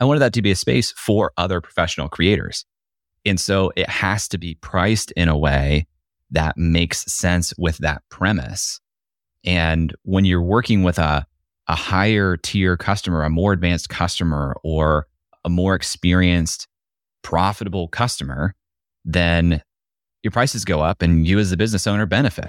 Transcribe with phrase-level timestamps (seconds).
[0.00, 2.64] I wanted that to be a space for other professional creators.
[3.26, 5.86] And so it has to be priced in a way
[6.30, 8.80] that makes sense with that premise.
[9.44, 11.26] And when you're working with a,
[11.68, 15.06] a higher tier customer, a more advanced customer, or
[15.44, 16.66] a more experienced,
[17.22, 18.54] profitable customer,
[19.04, 19.62] then
[20.22, 22.48] your prices go up and you as the business owner benefit.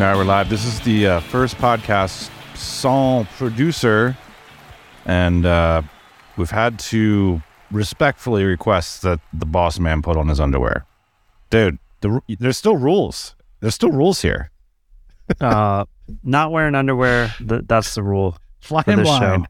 [0.00, 0.48] Right, we're live.
[0.48, 4.16] This is the uh, first podcast sans producer,
[5.04, 5.82] and uh,
[6.38, 10.86] we've had to respectfully request that the boss man put on his underwear.
[11.50, 13.36] Dude, the, there's still rules.
[13.60, 14.50] There's still rules here.
[15.42, 15.84] uh,
[16.24, 18.38] not wearing underwear, th- that's the rule.
[18.60, 19.44] Flying blind.
[19.44, 19.46] Show.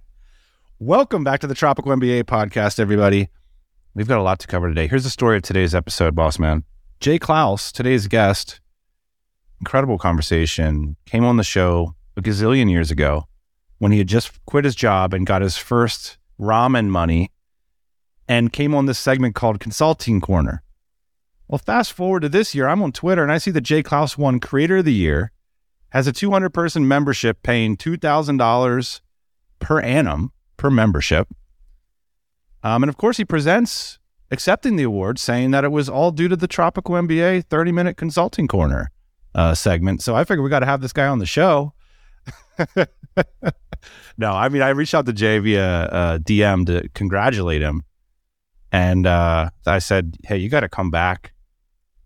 [0.81, 3.29] Welcome back to the Tropical MBA podcast, everybody.
[3.95, 4.89] We've got a lot to cover today.
[4.89, 6.65] Here's the story of today's episode, boss man.
[6.99, 8.60] Jay Clouse, today's guest,
[9.61, 10.97] incredible conversation.
[11.07, 13.27] Came on the show a gazillion years ago
[13.79, 17.31] when he had just quit his job and got his first ramen money
[18.29, 20.63] and came on this segment called Consulting Corner.
[21.49, 24.17] Well, fast forward to this year, I'm on Twitter and I see that Jay Clouse
[24.17, 25.33] won Creator of the Year,
[25.91, 29.01] has a 200 person membership paying $2,000
[29.59, 31.29] per annum per membership.
[32.63, 33.99] Um, and of course, he presents
[34.31, 37.97] accepting the award, saying that it was all due to the Tropical MBA 30 minute
[37.97, 38.93] consulting corner
[39.35, 40.03] uh, segment.
[40.03, 41.73] So I figured we got to have this guy on the show.
[44.19, 47.83] no, I mean, I reached out to Jay via uh, DM to congratulate him.
[48.73, 51.33] And uh, I said, hey, you got to come back,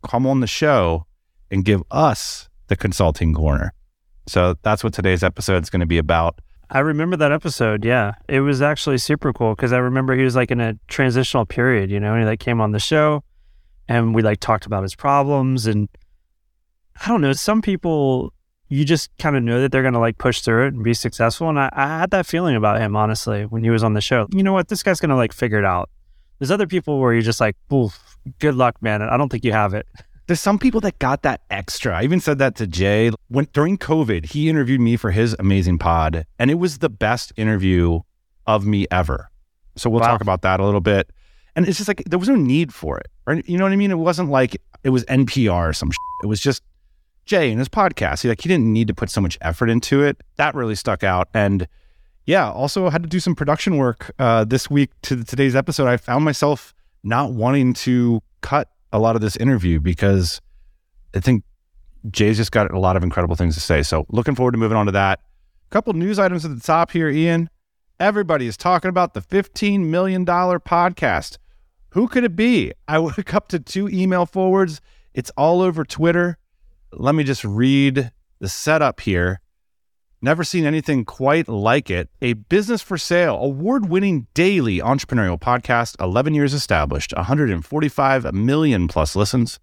[0.02, 1.07] come on the show,
[1.51, 3.74] and give us the consulting corner.
[4.27, 6.40] So that's what today's episode is going to be about.
[6.70, 7.84] I remember that episode.
[7.84, 11.45] Yeah, it was actually super cool because I remember he was like in a transitional
[11.45, 13.23] period, you know, and he like came on the show,
[13.86, 15.89] and we like talked about his problems and
[17.03, 17.33] I don't know.
[17.33, 18.33] Some people,
[18.69, 20.95] you just kind of know that they're going to like push through it and be
[20.95, 21.49] successful.
[21.49, 24.27] And I, I, had that feeling about him, honestly, when he was on the show.
[24.33, 24.69] You know what?
[24.69, 25.91] This guy's going to like figure it out.
[26.39, 27.99] There's other people where you're just like, oof,
[28.39, 29.03] good luck, man.
[29.03, 29.87] I don't think you have it.
[30.27, 31.99] There's some people that got that extra.
[31.99, 33.11] I even said that to Jay.
[33.29, 37.35] When during COVID, he interviewed me for his amazing pod, and it was the best
[37.37, 38.01] interview
[38.47, 39.31] of me ever.
[39.77, 40.09] So we'll wow.
[40.09, 41.11] talk about that a little bit.
[41.57, 43.47] And it's just like there was no need for it, right?
[43.47, 43.91] You know what I mean?
[43.91, 45.91] It wasn't like it was NPR or some.
[45.91, 45.99] Shit.
[46.23, 46.63] It was just
[47.24, 48.23] Jay in his podcast.
[48.23, 50.20] He like he didn't need to put so much effort into it.
[50.36, 51.29] That really stuck out.
[51.35, 51.67] And
[52.27, 55.89] yeah, also had to do some production work uh, this week to today's episode.
[55.89, 60.40] I found myself not wanting to cut a lot of this interview because
[61.14, 61.45] I think
[62.11, 63.83] Jay's just got a lot of incredible things to say.
[63.83, 65.20] So looking forward to moving on to that.
[65.67, 67.51] A couple news items at the top here, Ian.
[68.01, 71.39] Everybody is talking about the $15 million podcast.
[71.90, 72.73] Who could it be?
[72.89, 74.80] I woke up to two email forwards.
[75.14, 76.39] It's all over Twitter
[76.97, 79.41] let me just read the setup here.
[80.23, 82.09] Never seen anything quite like it.
[82.23, 89.15] A business for sale, award winning daily entrepreneurial podcast, 11 years established, 145 million plus
[89.15, 89.61] listens,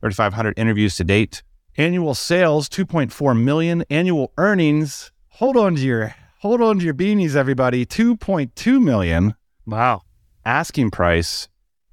[0.00, 1.42] 3,500 interviews to date.
[1.76, 3.84] Annual sales, 2.4 million.
[3.88, 9.34] Annual earnings, hold on to your hold on to your beanies, everybody, 2.2 million.
[9.64, 10.02] Wow.
[10.44, 11.48] Asking price,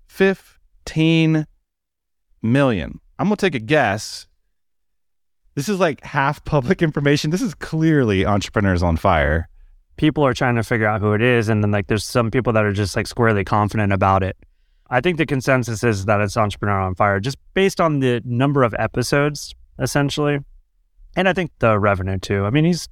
[0.08, 1.46] 15
[2.42, 3.00] million.
[3.20, 4.26] I'm gonna take a guess
[5.56, 7.32] this is like half public information.
[7.32, 9.48] This is clearly entrepreneurs on fire.
[9.98, 11.50] People are trying to figure out who it is.
[11.50, 14.38] And then, like, there's some people that are just like squarely confident about it.
[14.90, 18.64] I think the consensus is that it's Entrepreneur on Fire, just based on the number
[18.64, 20.40] of episodes, essentially.
[21.16, 22.46] And I think the revenue too.
[22.46, 22.88] I mean, he's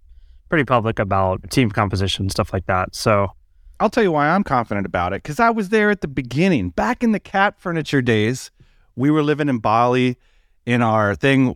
[0.50, 2.95] pretty public about team composition, stuff like that.
[2.95, 3.31] So
[3.80, 6.69] I'll tell you why I'm confident about it because I was there at the beginning,
[6.69, 8.51] back in the cat furniture days.
[8.95, 10.18] We were living in Bali
[10.65, 11.56] in our thing.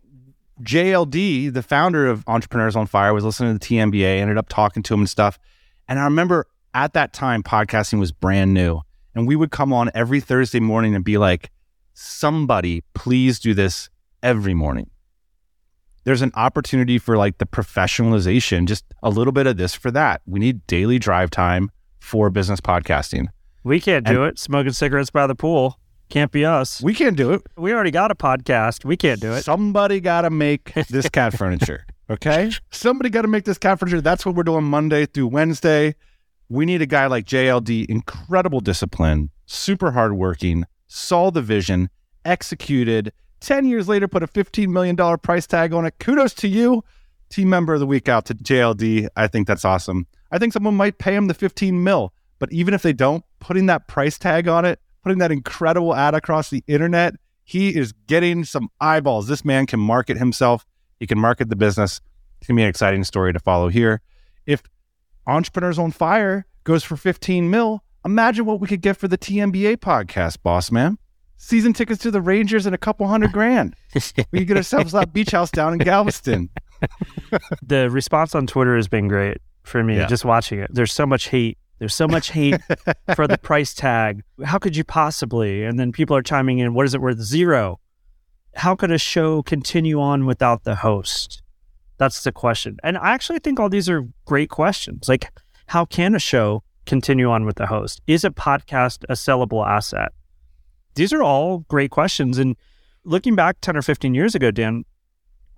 [0.62, 4.84] JLD, the founder of Entrepreneurs on Fire, was listening to the TMBA, ended up talking
[4.84, 5.40] to him and stuff.
[5.88, 8.82] And I remember at that time, podcasting was brand new.
[9.14, 11.52] And we would come on every Thursday morning and be like,
[11.94, 13.90] somebody, please do this
[14.24, 14.90] every morning.
[16.04, 20.22] There's an opportunity for like the professionalization, just a little bit of this for that.
[20.26, 23.28] We need daily drive time for business podcasting.
[23.64, 24.40] We can't do and, it.
[24.40, 25.78] Smoking cigarettes by the pool.
[26.12, 26.82] Can't be us.
[26.82, 27.42] We can't do it.
[27.56, 28.84] We already got a podcast.
[28.84, 29.44] We can't do it.
[29.44, 31.86] Somebody got to make this cat furniture.
[32.10, 32.52] Okay.
[32.70, 34.02] Somebody got to make this cat furniture.
[34.02, 35.96] That's what we're doing Monday through Wednesday.
[36.50, 41.90] We need a guy like JLD, incredible discipline, super hardworking, saw the vision,
[42.26, 43.14] executed.
[43.40, 45.94] 10 years later, put a $15 million price tag on it.
[46.00, 46.84] Kudos to you.
[47.30, 49.08] Team member of the week out to JLD.
[49.16, 50.08] I think that's awesome.
[50.30, 53.68] I think someone might pay him the 15 mil, but even if they don't, putting
[53.68, 58.44] that price tag on it, putting that incredible ad across the internet, he is getting
[58.44, 59.28] some eyeballs.
[59.28, 60.66] This man can market himself.
[61.00, 62.00] He can market the business.
[62.40, 64.02] It's going to be an exciting story to follow here.
[64.46, 64.64] If
[65.28, 69.78] Entrepreneurs on Fire goes for 15 mil, imagine what we could get for the TMBA
[69.78, 70.98] podcast, boss man.
[71.38, 73.76] Season tickets to the Rangers and a couple hundred grand.
[74.32, 76.50] we could get ourselves that beach house down in Galveston.
[77.64, 80.06] the response on Twitter has been great for me, yeah.
[80.06, 80.70] just watching it.
[80.72, 81.58] There's so much hate.
[81.82, 82.62] There's so much hate
[83.16, 84.22] for the price tag.
[84.46, 85.66] How could you possibly?
[85.66, 87.20] And then people are chiming in, what is it worth?
[87.20, 87.80] Zero.
[88.56, 91.42] How could a show continue on without the host?
[91.98, 92.78] That's the question.
[92.84, 95.10] And I actually think all these are great questions.
[95.10, 95.32] Like,
[95.70, 98.00] how can a show continue on with the host?
[98.06, 100.12] Is a podcast a sellable asset?
[100.94, 102.38] These are all great questions.
[102.38, 102.58] And
[103.06, 104.86] looking back 10 or 15 years ago, Dan,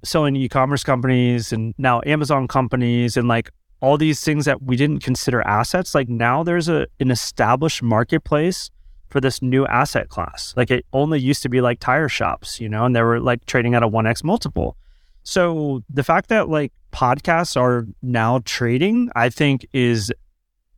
[0.06, 3.52] selling e-commerce companies and now Amazon companies and like
[3.84, 8.72] all these things that we didn't consider assets, like now there's a an established marketplace
[9.10, 10.54] for this new asset class.
[10.56, 13.46] Like it only used to be like tire shops, you know, and they were like
[13.46, 14.78] trading at a 1x multiple.
[15.24, 20.14] So the fact that like podcasts are now trading, I think is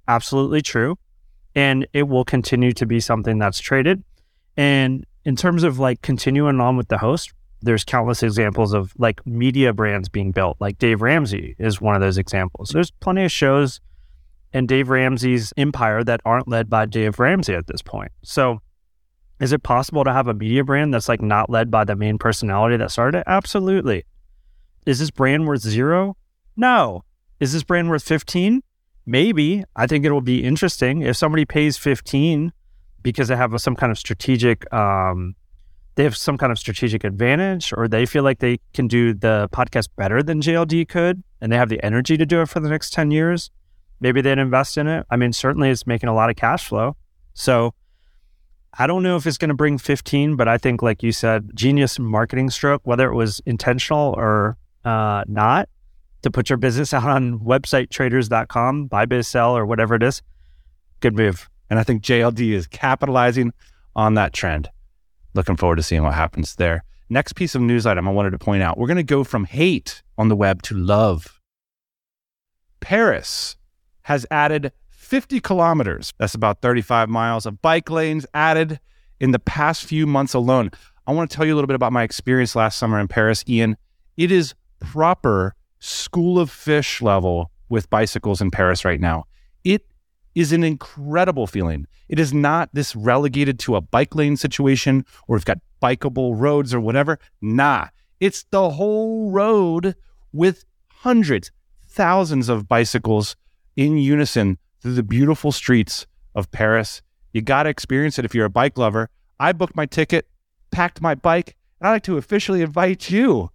[0.08, 0.98] absolutely true.
[1.54, 4.04] And it will continue to be something that's traded.
[4.58, 7.34] And in terms of like continuing on with the host,
[7.66, 10.58] there's countless examples of like media brands being built.
[10.60, 12.70] Like Dave Ramsey is one of those examples.
[12.70, 13.82] There's plenty of shows
[14.54, 18.12] and Dave Ramsey's empire that aren't led by Dave Ramsey at this point.
[18.24, 18.62] So
[19.42, 22.18] is it possible to have a media brand that's like not led by the main
[22.18, 23.24] personality that started it?
[23.28, 24.06] Absolutely.
[24.86, 26.16] Is this brand worth zero?
[26.56, 27.04] No.
[27.40, 28.64] Is this brand worth 15?
[29.06, 29.64] Maybe.
[29.76, 32.54] I think it will be interesting if somebody pays 15
[33.02, 35.36] because they have some kind of strategic, um,
[35.96, 39.50] they have some kind of strategic advantage, or they feel like they can do the
[39.52, 42.70] podcast better than JLD could, and they have the energy to do it for the
[42.70, 43.50] next 10 years.
[44.02, 45.06] Maybe they'd invest in it.
[45.10, 46.98] I mean, certainly it's making a lot of cash flow.
[47.34, 47.74] So
[48.78, 51.52] I don't know if it's going to bring 15, but I think, like you said,
[51.56, 55.70] genius marketing stroke, whether it was intentional or uh, not
[56.24, 60.22] to put your business out on website traders.com, buy, biz, sell, or whatever it is.
[61.00, 61.50] Good move.
[61.70, 63.54] And I think JLD is capitalizing
[63.96, 64.70] on that trend.
[65.36, 66.84] Looking forward to seeing what happens there.
[67.10, 69.46] Next piece of news item I wanted to point out we're going to go from
[69.46, 71.40] hate on the web to love.
[72.80, 73.58] Paris
[74.04, 78.80] has added 50 kilometers, that's about 35 miles of bike lanes added
[79.20, 80.72] in the past few months alone.
[81.06, 83.44] I want to tell you a little bit about my experience last summer in Paris,
[83.48, 83.78] Ian.
[84.18, 89.26] It is proper school of fish level with bicycles in Paris right now.
[89.64, 89.86] It
[90.36, 91.88] is an incredible feeling.
[92.10, 96.74] It is not this relegated to a bike lane situation or we've got bikeable roads
[96.74, 97.18] or whatever.
[97.42, 97.88] Nah,
[98.20, 99.96] it's the whole road
[100.34, 101.52] with hundreds,
[101.88, 103.36] thousands of bicycles
[103.76, 106.06] in unison through the beautiful streets
[106.36, 107.02] of Paris.
[107.34, 109.10] You got to experience it if you're a bike lover.
[109.40, 110.28] I booked my ticket,
[110.72, 113.50] packed my bike, and I'd like to officially invite you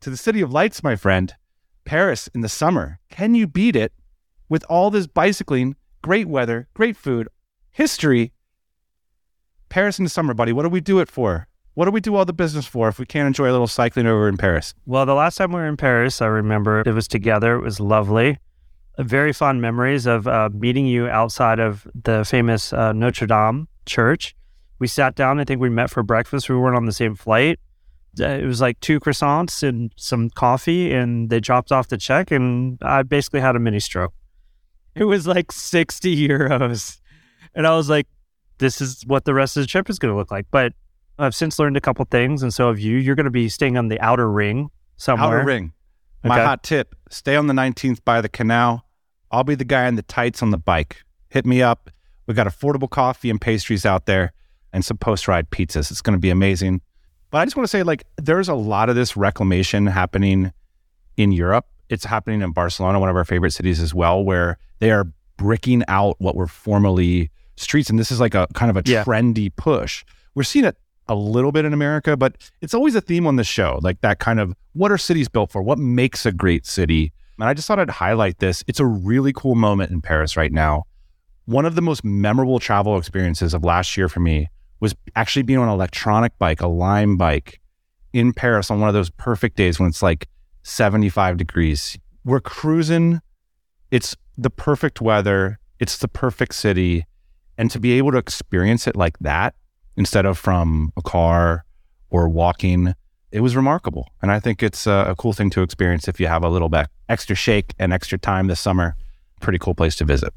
[0.00, 1.34] to the City of Lights, my friend,
[1.84, 3.00] Paris in the summer.
[3.10, 3.92] Can you beat it
[4.48, 7.26] with all this bicycling, great weather, great food,
[7.70, 8.30] history?
[9.70, 10.52] Paris in the summer, buddy.
[10.52, 11.48] What do we do it for?
[11.72, 14.06] What do we do all the business for if we can't enjoy a little cycling
[14.06, 14.74] over in Paris?
[14.84, 17.54] Well, the last time we were in Paris, I remember it was together.
[17.56, 18.38] It was lovely.
[18.98, 24.36] Very fond memories of uh, meeting you outside of the famous uh, Notre Dame church.
[24.78, 25.40] We sat down.
[25.40, 26.50] I think we met for breakfast.
[26.50, 27.58] We weren't on the same flight.
[28.20, 32.30] Uh, it was like two croissants and some coffee, and they dropped off the check,
[32.30, 34.12] and I basically had a mini stroke.
[35.00, 37.00] It was like 60 euros.
[37.54, 38.06] And I was like,
[38.58, 40.46] this is what the rest of the trip is going to look like.
[40.50, 40.72] But
[41.18, 42.96] I've since learned a couple things, and so have you.
[42.96, 45.38] You're going to be staying on the outer ring somewhere.
[45.40, 45.72] Outer ring.
[46.22, 46.44] My okay.
[46.44, 48.86] hot tip stay on the 19th by the canal.
[49.30, 51.02] I'll be the guy in the tights on the bike.
[51.28, 51.90] Hit me up.
[52.26, 54.32] We got affordable coffee and pastries out there
[54.72, 55.90] and some post ride pizzas.
[55.90, 56.80] It's going to be amazing.
[57.30, 60.52] But I just want to say, like, there's a lot of this reclamation happening
[61.16, 61.66] in Europe.
[61.88, 65.82] It's happening in Barcelona, one of our favorite cities as well, where they are bricking
[65.88, 67.90] out what were formerly streets.
[67.90, 69.04] And this is like a kind of a yeah.
[69.04, 70.04] trendy push.
[70.34, 70.76] We're seeing it
[71.08, 74.18] a little bit in America, but it's always a theme on the show, like that
[74.18, 75.62] kind of what are cities built for?
[75.62, 77.12] What makes a great city?
[77.38, 78.64] And I just thought I'd highlight this.
[78.66, 80.84] It's a really cool moment in Paris right now.
[81.46, 84.48] One of the most memorable travel experiences of last year for me
[84.80, 87.60] was actually being on an electronic bike, a Lime bike
[88.12, 90.28] in Paris on one of those perfect days when it's like
[90.64, 91.96] 75 degrees.
[92.24, 93.20] We're cruising.
[93.90, 95.60] It's the perfect weather.
[95.78, 97.04] It's the perfect city.
[97.56, 99.54] And to be able to experience it like that
[99.96, 101.64] instead of from a car
[102.10, 102.94] or walking,
[103.30, 104.08] it was remarkable.
[104.22, 106.68] And I think it's a, a cool thing to experience if you have a little
[106.68, 108.96] bit extra shake and extra time this summer.
[109.40, 110.32] Pretty cool place to visit.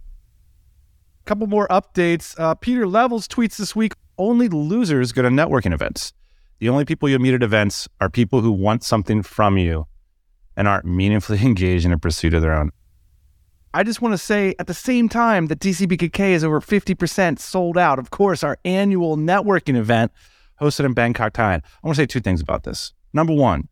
[1.26, 2.38] Couple more updates.
[2.40, 6.12] Uh, Pieter Levels tweets this week only losers go to networking events.
[6.60, 9.86] The only people you meet at events are people who want something from you
[10.58, 12.72] and aren't meaningfully engaged in a pursuit of their own.
[13.74, 17.78] I just want to say at the same time that DCBKK is over 50% sold
[17.78, 18.00] out.
[18.00, 20.12] Of course, our annual networking event
[20.60, 21.62] hosted in Bangkok, Thailand.
[21.64, 22.94] I want to say two things about this.
[23.14, 23.68] Number one,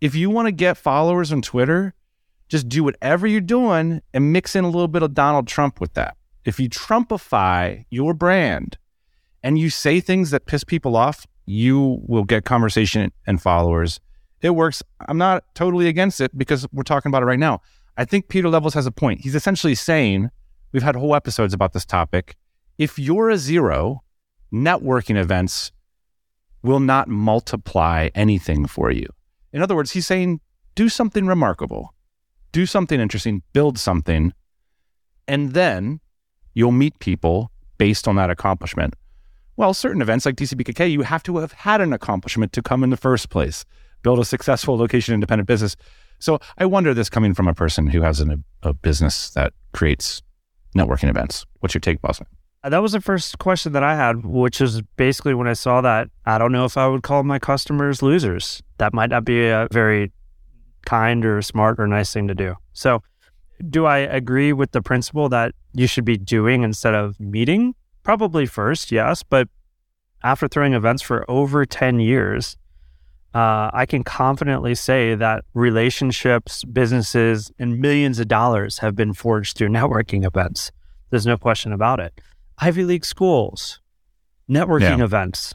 [0.00, 1.94] if you want to get followers on Twitter,
[2.48, 5.94] just do whatever you're doing and mix in a little bit of Donald Trump with
[5.94, 6.16] that.
[6.44, 8.76] If you Trumpify your brand
[9.42, 14.00] and you say things that piss people off, you will get conversation and followers.
[14.42, 14.82] It works.
[15.08, 17.60] I'm not totally against it because we're talking about it right now.
[17.96, 19.20] I think Pieter Levels has a point.
[19.20, 20.30] He's essentially saying,
[20.72, 22.36] we've had whole episodes about this topic.
[22.78, 24.02] If you're a zero,
[24.52, 25.72] networking events
[26.62, 29.06] will not multiply anything for you.
[29.52, 30.40] In other words, he's saying,
[30.74, 31.94] do something remarkable,
[32.52, 34.32] do something interesting, build something,
[35.28, 36.00] and then
[36.54, 38.94] you'll meet people based on that accomplishment.
[39.56, 42.90] Well, certain events like DCBKK, you have to have had an accomplishment to come in
[42.90, 43.64] the first place,
[44.02, 45.76] build a successful location independent business.
[46.18, 50.22] So I wonder this coming from a person who has an, a business that creates
[50.76, 51.44] networking events.
[51.60, 52.26] What's your take, Bossman?
[52.64, 55.80] Uh, that was the first question that I had, which is basically when I saw
[55.80, 58.62] that, I don't know if I would call my customers losers.
[58.78, 60.12] That might not be a very
[60.86, 62.54] kind or smart or nice thing to do.
[62.72, 63.02] So,
[63.68, 67.74] do I agree with the principle that you should be doing instead of meeting?
[68.02, 69.22] Probably first, yes.
[69.22, 69.48] But
[70.24, 72.56] after throwing events for over 10 years,
[73.34, 79.56] uh, I can confidently say that relationships, businesses, and millions of dollars have been forged
[79.56, 80.70] through networking events.
[81.10, 82.20] There's no question about it.
[82.58, 83.80] Ivy League schools,
[84.50, 85.04] networking yeah.
[85.04, 85.54] events.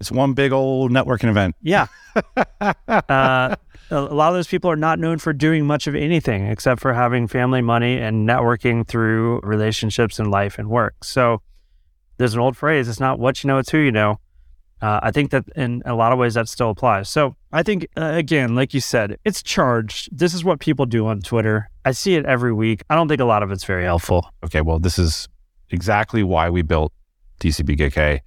[0.00, 1.56] It's one big old networking event.
[1.60, 1.86] Yeah.
[2.60, 3.56] uh,
[3.90, 6.94] a lot of those people are not known for doing much of anything except for
[6.94, 11.02] having family money and networking through relationships and life and work.
[11.02, 11.42] So
[12.18, 14.20] there's an old phrase it's not what you know, it's who you know.
[14.80, 17.08] Uh, I think that in a lot of ways that still applies.
[17.08, 20.16] So I think, uh, again, like you said, it's charged.
[20.16, 21.68] This is what people do on Twitter.
[21.84, 22.82] I see it every week.
[22.88, 24.30] I don't think a lot of it's very helpful.
[24.44, 25.28] Okay, well, this is
[25.70, 26.92] exactly why we built
[27.40, 28.20] DCBKK.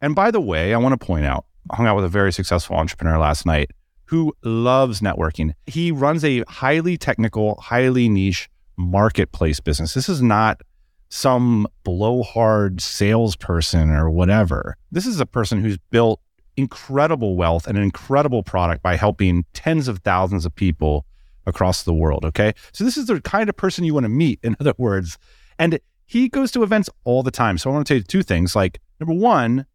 [0.00, 2.32] And by the way, I want to point out, I hung out with a very
[2.32, 3.70] successful entrepreneur last night
[4.04, 5.52] who loves networking.
[5.66, 9.94] He runs a highly technical, highly niche marketplace business.
[9.94, 10.60] This is not
[11.08, 14.76] some blowhard salesperson or whatever.
[14.90, 16.20] This is a person who's built
[16.56, 21.04] incredible wealth and an incredible product by helping tens of thousands of people
[21.46, 22.24] across the world.
[22.24, 22.52] Okay.
[22.72, 25.18] So this is the kind of person you want to meet, in other words.
[25.58, 27.58] And he goes to events all the time.
[27.58, 28.56] So I want to tell you two things.
[28.56, 29.66] Like, number one,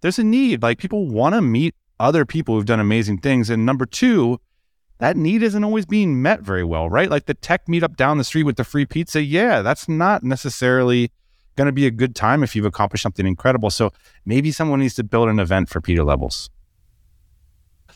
[0.00, 0.62] there's a need.
[0.62, 3.50] Like, people want to meet other people who've done amazing things.
[3.50, 4.40] And number two,
[4.98, 7.10] that need isn't always being met very well, right?
[7.10, 9.22] Like the tech meetup down the street with the free pizza.
[9.22, 11.10] Yeah, that's not necessarily
[11.56, 13.70] going to be a good time if you've accomplished something incredible.
[13.70, 13.92] So
[14.24, 16.50] maybe someone needs to build an event for Pieter Levels.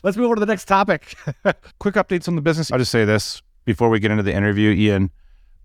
[0.03, 1.15] Let's move on to the next topic.
[1.79, 2.71] Quick updates on the business.
[2.71, 5.09] I'll just say this before we get into the interview, Ian.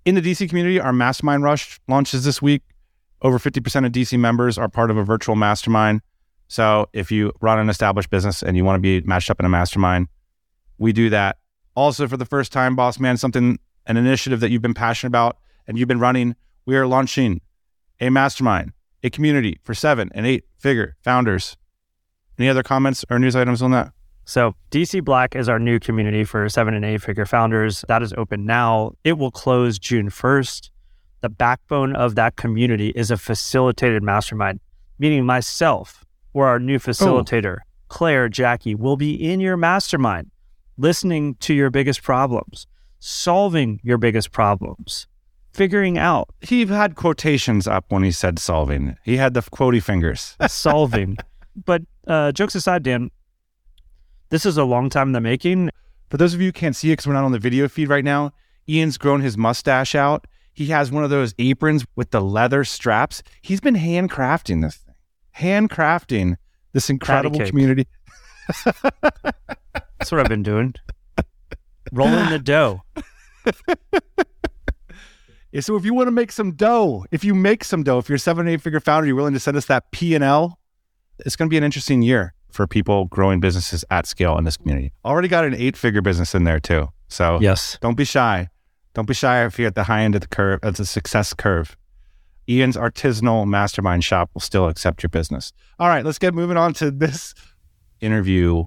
[0.05, 2.62] In the DC community, our mastermind rush launches this week.
[3.21, 6.01] Over 50% of DC members are part of a virtual mastermind.
[6.49, 9.47] So if you run an established business and you want to be matched up in
[9.47, 10.09] a mastermind,
[10.83, 11.39] we do that.
[11.75, 15.39] Also, for the first time, Boss Man, something, an initiative that you've been passionate about
[15.67, 16.37] and you've been running,
[16.67, 17.41] we are launching
[18.01, 18.73] a mastermind,
[19.03, 21.57] a community for seven and eight figure founders.
[22.39, 23.93] Any other comments or news items on that?
[24.25, 27.85] So, DC Black is our new community for seven and eight figure founders.
[27.89, 28.93] That is open now.
[29.05, 30.71] It will close June 1st.
[31.23, 34.61] The backbone of that community is a facilitated mastermind,
[34.99, 36.79] meaning myself or our new oh.
[36.79, 37.67] facilitator, oh.
[37.89, 40.31] Claire Jackie, will be in your mastermind,
[40.76, 42.67] listening to your biggest problems,
[42.99, 45.07] solving your biggest problems,
[45.52, 46.29] figuring out.
[46.41, 48.97] He had quotations up when he said solving.
[49.05, 50.37] He had the quotey fingers.
[50.49, 51.17] solving.
[51.64, 53.11] But uh, jokes aside, Dan,
[54.31, 55.71] this is a long time in the making.
[56.11, 57.88] For those of you who can't see it because we're not on the video feed
[57.88, 58.33] right now,
[58.69, 60.26] Ian's grown his mustache out.
[60.52, 63.23] He has one of those aprons with the leather straps.
[63.41, 64.93] He's been handcrafting this thing
[65.37, 66.37] handcrafting
[66.73, 67.87] this incredible community.
[70.03, 70.75] That's what I've been doing.
[71.93, 72.83] Rolling the dough.
[75.53, 78.09] yeah, so if you want to make some dough, if you make some dough, if
[78.09, 80.59] you're a seven, eight figure founder, you're willing to send us that P and L,
[81.21, 82.35] it's going to be an interesting year.
[82.51, 84.93] for people growing businesses at scale in this community.
[85.05, 86.89] Already got an eight figure business in there too.
[87.09, 88.49] So yes, don't be shy.
[88.95, 91.33] Don't be shy if you're at the high end of the curve, of the success
[91.33, 91.77] curve.
[92.49, 95.53] Ian's artisanal mastermind shop will still accept your business.
[95.79, 97.35] All right, let's get moving on to this
[98.01, 98.65] interview.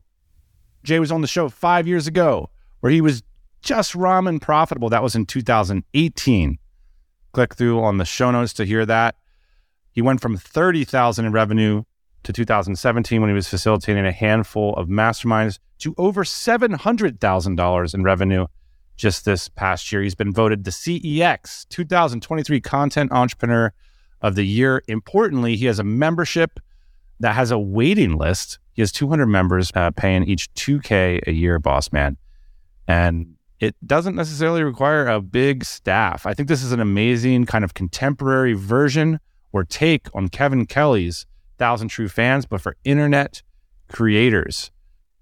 [0.86, 2.50] Jay was on the show five years ago
[2.80, 3.24] where he was
[3.62, 4.89] just ramen profitable.
[4.89, 6.58] That was in 2018.
[7.34, 9.15] Click through on the show notes to hear that.
[9.92, 11.84] He went from 30,000 in revenue
[12.24, 18.46] to 2017 when he was facilitating a handful of masterminds to over $700,000 in revenue
[18.96, 20.01] just this past year.
[20.01, 23.74] He's been voted the CEX 2023 Content Entrepreneur
[24.22, 24.84] of the Year.
[24.88, 26.60] Importantly, he has a membership
[27.20, 28.60] that has a waiting list.
[28.75, 32.17] He has 200 members uh, paying each 2K a year, boss man.
[32.88, 36.25] And it doesn't necessarily require a big staff.
[36.25, 39.20] I think this is an amazing kind of contemporary version
[39.53, 41.25] or take on Kevin Kelly's
[41.58, 43.41] Thousand True Fans, but for internet
[43.88, 44.72] creators.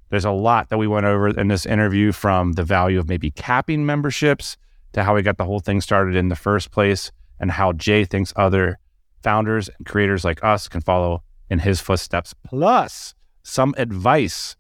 [0.09, 3.31] There's a lot that we went over in this interview from the value of maybe
[3.31, 4.57] capping memberships
[4.93, 8.05] to how we got the whole thing started in the first place and how Jay
[8.05, 8.79] thinks other
[9.21, 14.55] founders and creators like us can follow in his footsteps, plus some advice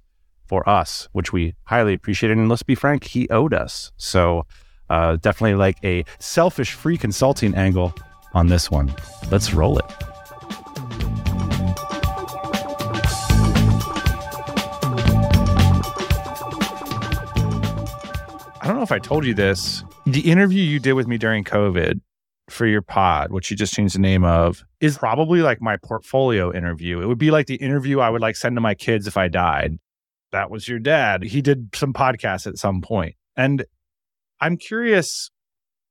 [0.45, 2.37] for us, which we highly appreciated.
[2.37, 3.91] And let's be frank, he owed us.
[3.97, 4.45] So
[4.89, 7.93] uh, definitely like a selfish free consulting angle
[8.33, 8.93] on this one.
[9.31, 9.85] Let's roll it.
[18.61, 19.83] I don't know if I told you this.
[20.05, 21.99] The interview you did with me during COVID
[22.49, 26.53] for your pod, which you just changed the name of, is probably like my portfolio
[26.53, 27.01] interview.
[27.01, 29.27] It would be like the interview I would like send to my kids if I
[29.27, 29.77] died.
[30.31, 31.23] That was your dad.
[31.23, 33.15] He did some podcasts at some point.
[33.37, 33.65] And
[34.41, 35.29] I'm curious,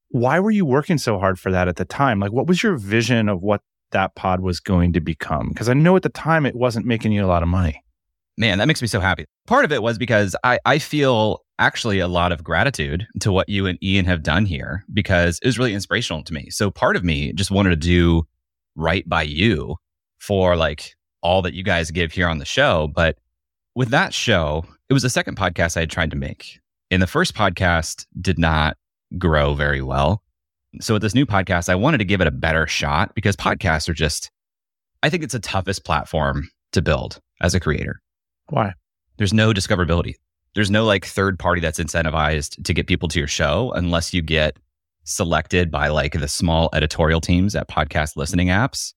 [0.09, 2.21] why were you working so hard for that at the time?
[2.21, 5.49] Like, what was your vision of what that pod was going to become?
[5.49, 7.83] Because I know at the time it wasn't making you a lot of money.
[8.37, 9.25] Man, that makes me so happy.
[9.47, 13.49] Part of it was because I, I feel actually a lot of gratitude to what
[13.49, 16.51] you and Ian have done here because it was really inspirational to me.
[16.51, 18.27] So part of me just wanted to do
[18.75, 19.77] right by you
[20.19, 22.91] for like all that you guys give here on the show.
[22.93, 23.19] But
[23.77, 26.59] with that show, it was the second podcast I had tried to make.
[26.91, 28.77] And the first podcast did not
[29.17, 30.21] grow very well.
[30.81, 33.89] So with this new podcast, I wanted to give it a better shot because podcasts
[33.89, 34.33] are just,
[35.05, 38.01] I think it's the toughest platform to build as a creator.
[38.49, 38.75] Why?
[39.19, 40.17] There's no discoverability.
[40.55, 44.21] There's no like third party that's incentivized to get people to your show unless you
[44.21, 44.57] get
[45.05, 48.93] selected by like the small editorial teams at podcast listening apps.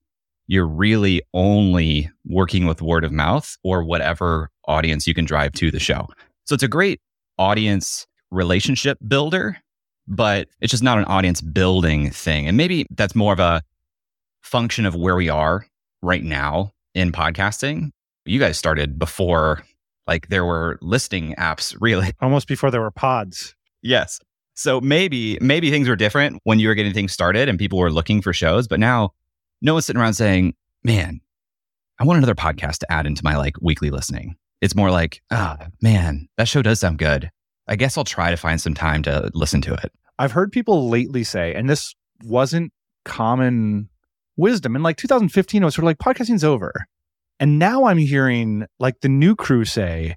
[0.46, 5.70] You're really only working with word of mouth or whatever audience you can drive to
[5.70, 6.06] the show.
[6.44, 7.00] So it's a great
[7.38, 9.56] audience relationship builder,
[10.06, 12.46] but it's just not an audience building thing.
[12.46, 13.62] And maybe that's more of a
[14.42, 15.66] function of where we are
[16.02, 17.90] right now in podcasting.
[18.24, 19.64] You guys started before
[20.06, 23.54] like there were listing apps really almost before there were pods.
[23.82, 24.20] Yes.
[24.54, 27.90] So maybe maybe things were different when you were getting things started and people were
[27.90, 29.12] looking for shows, but now
[29.60, 31.20] no one's sitting around saying, "Man,
[31.98, 35.58] I want another podcast to add into my like weekly listening." It's more like, "Ah,
[35.60, 37.30] oh, man, that show does sound good.
[37.68, 40.88] I guess I'll try to find some time to listen to it." I've heard people
[40.88, 42.72] lately say, and this wasn't
[43.04, 43.88] common
[44.36, 44.76] wisdom.
[44.76, 46.86] In like 2015, it was sort of like podcasting's over.
[47.38, 50.16] And now I'm hearing like the new crew say,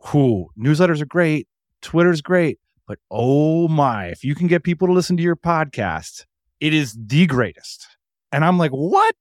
[0.00, 1.48] who newsletters are great,
[1.82, 6.24] Twitter's great, but oh my, if you can get people to listen to your podcast,
[6.60, 7.86] it is the greatest.
[8.32, 9.14] And I'm like, what?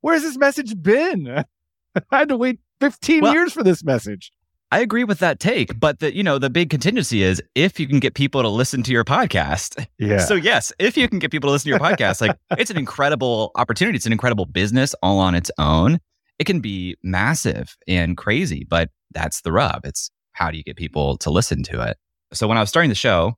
[0.00, 1.28] Where's this message been?
[2.10, 4.32] I had to wait 15 well, years for this message.
[4.72, 7.88] I agree with that take, but the you know the big contingency is if you
[7.88, 9.86] can get people to listen to your podcast.
[9.98, 10.18] Yeah.
[10.18, 12.78] So yes, if you can get people to listen to your podcast, like it's an
[12.78, 13.96] incredible opportunity.
[13.96, 15.98] It's an incredible business all on its own.
[16.38, 19.84] It can be massive and crazy, but that's the rub.
[19.84, 21.98] It's how do you get people to listen to it?
[22.32, 23.34] So when I was starting the show,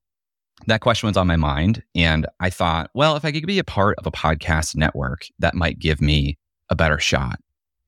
[0.67, 3.65] that question was on my mind, and I thought, well, if I could be a
[3.65, 7.41] part of a podcast network, that might give me a better shot.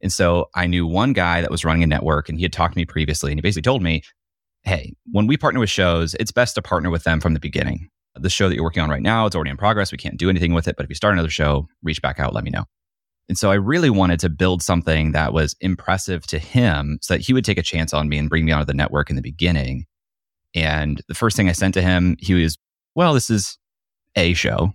[0.05, 2.75] And so I knew one guy that was running a network and he had talked
[2.75, 4.03] to me previously and he basically told me,
[4.63, 7.89] Hey, when we partner with shows, it's best to partner with them from the beginning.
[8.15, 9.93] The show that you're working on right now, it's already in progress.
[9.93, 10.77] We can't do anything with it.
[10.77, 12.65] But if you start another show, reach back out, let me know.
[13.31, 17.23] And so I really wanted to build something that was impressive to him so that
[17.23, 19.23] he would take a chance on me and bring me onto the network in the
[19.23, 19.87] beginning.
[20.55, 22.59] And the first thing I sent to him, he was,
[22.95, 23.59] well, this is
[24.17, 24.73] a show.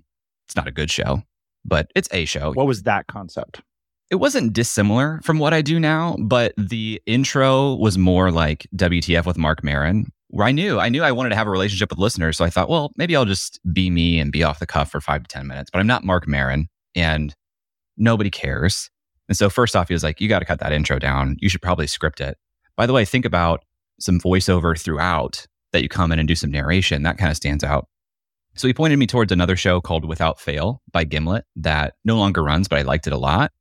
[0.47, 1.21] It's not a good show,
[1.63, 2.51] but it's a show.
[2.53, 3.61] What was that concept?
[4.09, 9.25] It wasn't dissimilar from what I do now, but the intro was more like WTF
[9.25, 11.99] with Marc Maron, where I knew I knew I wanted to have a relationship with
[11.99, 12.37] listeners.
[12.37, 14.99] So I thought, well, maybe I'll just be me and be off the cuff for
[14.99, 15.69] five to 10 minutes.
[15.71, 17.35] But I'm not Marc Maron and
[17.97, 18.89] nobody cares.
[19.27, 21.37] And so, first off, he was like, You got to cut that intro down.
[21.39, 22.37] You should probably script it.
[22.75, 23.63] By the way, think about
[23.99, 27.03] some voiceover throughout that you come in and do some narration.
[27.03, 27.87] That kind of stands out.
[28.55, 32.43] So he pointed me towards another show called Without Fail by Gimlet that no longer
[32.43, 33.51] runs, but I liked it a lot.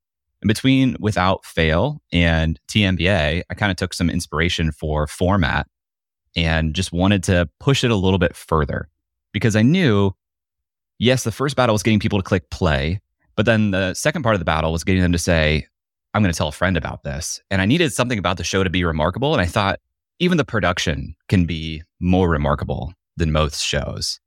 [0.42, 5.66] And between Without Fail and TMBA, I kind of took some inspiration for format
[6.36, 8.88] and just wanted to push it a little bit further
[9.32, 10.12] because I knew,
[10.98, 13.00] yes, the first battle was getting people to click play,
[13.34, 15.66] but then the second part of the battle was getting them to say,
[16.14, 17.40] I'm going to tell a friend about this.
[17.50, 19.32] And I needed something about the show to be remarkable.
[19.32, 19.80] And I thought
[20.18, 24.20] even the production can be more remarkable than most shows.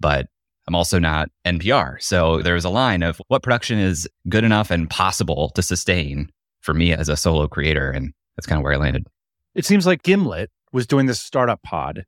[0.00, 0.26] But
[0.68, 2.00] I'm also not NPR.
[2.00, 6.72] So there's a line of what production is good enough and possible to sustain for
[6.72, 7.90] me as a solo creator.
[7.90, 9.06] And that's kind of where I landed.
[9.54, 12.04] It seems like Gimlet was doing this startup pod.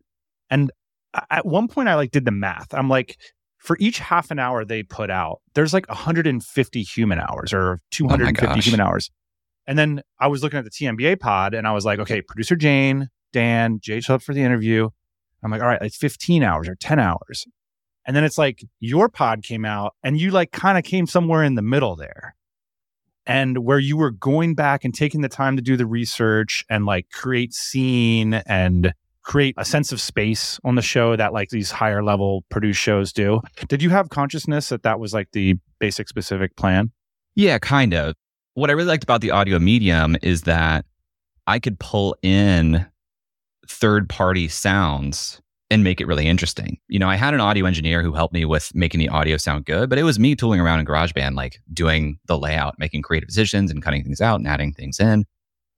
[0.51, 0.71] And
[1.31, 2.73] at one point, I like did the math.
[2.73, 3.19] I'm like,
[3.59, 8.47] for each half an hour they put out, there's like 150 human hours or 250
[8.47, 9.11] oh human hours.
[9.67, 12.57] And then I was looking at the TMBA pod and I was like, okay, producer
[12.57, 14.91] Jane, Dan, Jay showed up for the interview.
[15.43, 17.47] I'm like, all right, it's 15 hours or 10 hours.
[18.07, 21.43] And then it's like your pod came out and you like kind of came somewhere
[21.43, 22.37] in the middle there.
[23.27, 26.85] And where you were going back and taking the time to do the research and
[26.85, 31.71] like create scene and create a sense of space on the show that like these
[31.71, 33.41] higher level produced shows do.
[33.69, 36.93] Did you have consciousness that that was like the basic specific plan?
[37.35, 38.15] Yeah, kind of.
[38.53, 40.85] What I really liked about the audio medium is that
[41.47, 42.87] I could pull in
[43.67, 45.41] third party sounds
[45.75, 46.79] and make it really interesting.
[46.87, 49.65] You know, I had an audio engineer who helped me with making the audio sound
[49.65, 53.29] good, but it was me tooling around in GarageBand, like doing the layout, making creative
[53.29, 55.27] decisions and cutting things out and adding things in.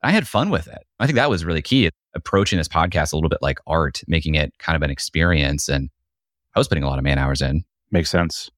[0.02, 0.86] I had fun with it.
[1.00, 1.90] I think that was really key.
[2.14, 5.66] Approaching this podcast a little bit like art, making it kind of an experience.
[5.66, 5.88] And
[6.54, 7.64] I was putting a lot of man hours in.
[7.90, 8.50] Makes sense.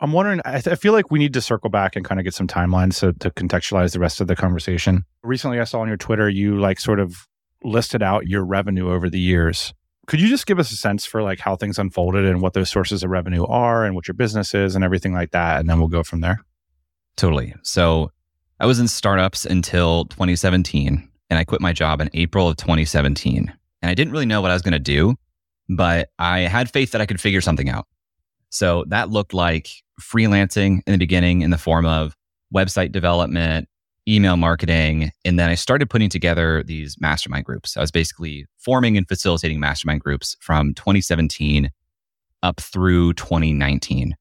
[0.00, 2.24] I'm wondering, I, th- I, feel like we need to circle back and kind of
[2.24, 5.04] get some timelines to, to contextualize the rest of the conversation.
[5.22, 7.26] Recently, I saw on your Twitter, you like sort of
[7.62, 9.72] listed out your revenue over the years.
[10.06, 12.70] Could you just give us a sense for like how things unfolded and what those
[12.70, 15.60] sources of revenue are and what your business is and everything like that?
[15.60, 16.44] And then we'll go from there.
[17.16, 17.54] Totally.
[17.62, 18.10] So
[18.60, 23.52] I was in startups until 2017 and I quit my job in April of 2017.
[23.82, 25.14] And I didn't really know what I was going to do,
[25.68, 27.86] but I had faith that I could figure something out.
[28.50, 29.68] So that looked like
[30.00, 32.16] freelancing in the beginning in the form of
[32.54, 33.68] website development,
[34.08, 35.10] email marketing.
[35.24, 37.76] And then I started putting together these mastermind groups.
[37.76, 41.70] I was basically forming and facilitating mastermind groups from 2017
[42.42, 44.14] up through 2019.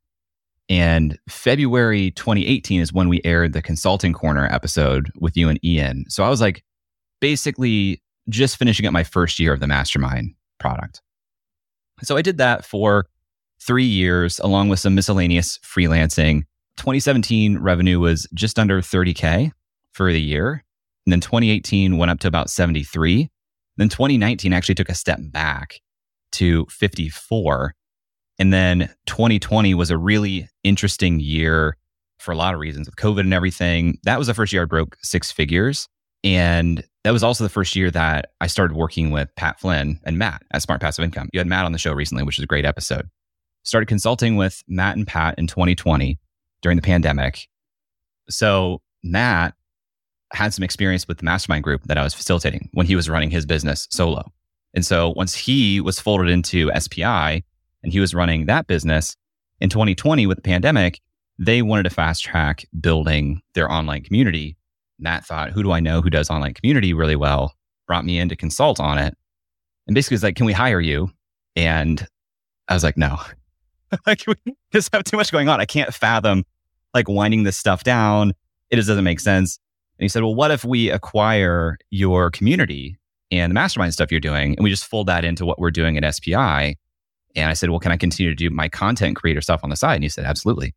[0.69, 6.05] And February 2018 is when we aired the Consulting Corner episode with you and Ian.
[6.07, 6.63] So I was like
[7.19, 11.01] basically just finishing up my first year of the mastermind product.
[12.01, 13.07] So I did that for
[13.59, 16.43] three years, along with some miscellaneous freelancing.
[16.77, 19.51] 2017 revenue was just under 30K
[19.93, 20.63] for the year.
[21.05, 23.29] And then 2018 went up to about 73.
[23.77, 25.79] Then 2019 actually took a step back
[26.33, 27.73] to 54.
[28.39, 31.77] And then 2020 was a really interesting year
[32.19, 33.99] for a lot of reasons with COVID and everything.
[34.03, 35.87] That was the first year I broke six figures.
[36.23, 40.17] And that was also the first year that I started working with Pat Flynn and
[40.17, 41.29] Matt at Smart Passive Income.
[41.33, 43.09] You had Matt on the show recently, which is a great episode.
[43.63, 46.17] Started consulting with Matt and Pat in 2020
[46.61, 47.47] during the pandemic.
[48.29, 49.53] So Matt
[50.33, 53.29] had some experience with the mastermind group that I was facilitating when he was running
[53.29, 54.31] his business solo.
[54.73, 57.03] And so once he was folded into SPI
[57.83, 59.15] and he was running that business
[59.59, 60.99] in 2020 with the pandemic,
[61.37, 64.57] they wanted to fast track building their online community.
[64.99, 67.53] Matt thought, who do I know who does online community really well?
[67.87, 69.15] Brought me in to consult on it.
[69.87, 71.11] And basically was like, can we hire you?
[71.55, 72.05] And
[72.67, 73.19] I was like, no,
[74.07, 74.35] like we
[74.71, 75.59] just have too much going on.
[75.59, 76.45] I can't fathom
[76.93, 78.33] like winding this stuff down.
[78.69, 79.59] It just doesn't make sense.
[79.99, 82.97] And he said, Well, what if we acquire your community
[83.31, 85.97] and the mastermind stuff you're doing and we just fold that into what we're doing
[85.97, 86.77] at SPI?
[87.35, 89.75] And I said, Well, can I continue to do my content creator stuff on the
[89.75, 89.95] side?
[89.95, 90.73] And he said, Absolutely.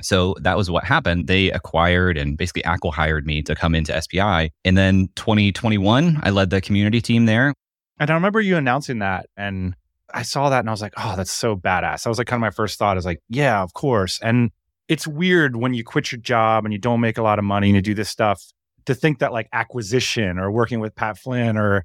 [0.00, 1.26] So that was what happened.
[1.26, 4.50] They acquired and basically Acquisition hired me to come into SPI.
[4.64, 7.52] And then 2021, I led the community team there.
[7.98, 9.26] And I remember you announcing that.
[9.36, 9.74] And
[10.12, 12.04] I saw that and I was like, oh, that's so badass.
[12.04, 14.20] That was like kind of my first thought is like, yeah, of course.
[14.22, 14.50] And
[14.88, 17.68] it's weird when you quit your job and you don't make a lot of money
[17.68, 18.42] and you do this stuff
[18.86, 21.84] to think that like acquisition or working with Pat Flynn or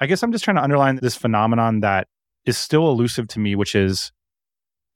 [0.00, 2.08] I guess I'm just trying to underline this phenomenon that
[2.44, 4.12] is still elusive to me, which is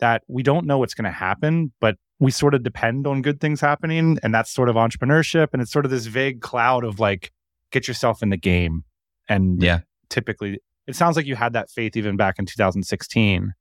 [0.00, 3.40] that we don't know what's going to happen, but we sort of depend on good
[3.40, 4.18] things happening.
[4.22, 5.48] And that's sort of entrepreneurship.
[5.52, 7.32] And it's sort of this vague cloud of like,
[7.70, 8.84] get yourself in the game.
[9.28, 13.52] And yeah, typically it sounds like you had that faith even back in 2016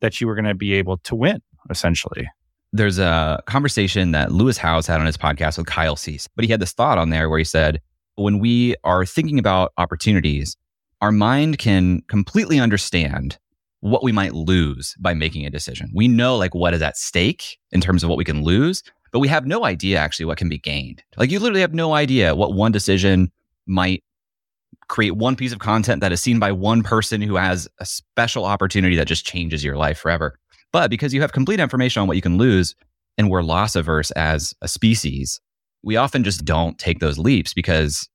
[0.00, 2.28] that you were going to be able to win essentially.
[2.72, 6.50] There's a conversation that Lewis Howes had on his podcast with Kyle Cease, but he
[6.50, 7.80] had this thought on there where he said,
[8.16, 10.56] when we are thinking about opportunities,
[11.00, 13.38] our mind can completely understand
[13.80, 15.90] what we might lose by making a decision.
[15.94, 19.20] We know like what is at stake in terms of what we can lose, but
[19.20, 21.02] we have no idea actually what can be gained.
[21.16, 23.30] Like you literally have no idea what one decision
[23.66, 24.02] might
[24.88, 28.44] create one piece of content that is seen by one person who has a special
[28.44, 30.38] opportunity that just changes your life forever.
[30.72, 32.74] But because you have complete information on what you can lose
[33.18, 35.40] and we're loss averse as a species,
[35.82, 38.08] we often just don't take those leaps because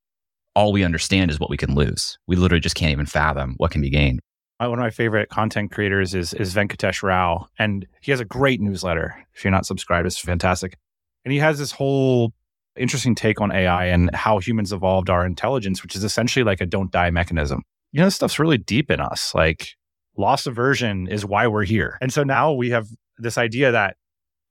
[0.56, 2.18] all we understand is what we can lose.
[2.28, 4.20] We literally just can't even fathom what can be gained.
[4.60, 8.26] Uh, one of my favorite content creators is, is Venkatesh Rao, and he has a
[8.26, 9.16] great newsletter.
[9.34, 10.78] If you're not subscribed, it's fantastic.
[11.26, 12.34] And he has this whole
[12.76, 16.66] interesting take on AI and how humans evolved our intelligence, which is essentially like a
[16.66, 17.64] don't die mechanism.
[17.92, 19.34] You know, this stuff's really deep in us.
[19.34, 19.76] Like
[20.18, 21.98] loss aversion is why we're here.
[22.02, 23.98] And so now we have this idea that,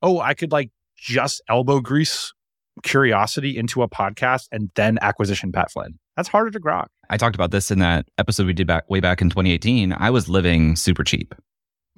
[0.02, 2.32] oh, I could like just elbow grease
[2.82, 5.98] curiosity into a podcast and then acquisition Pat Flynn.
[6.16, 6.86] That's harder to grok.
[7.08, 9.94] I talked about this in that episode we did back way back in 2018.
[9.98, 11.34] I was living super cheap.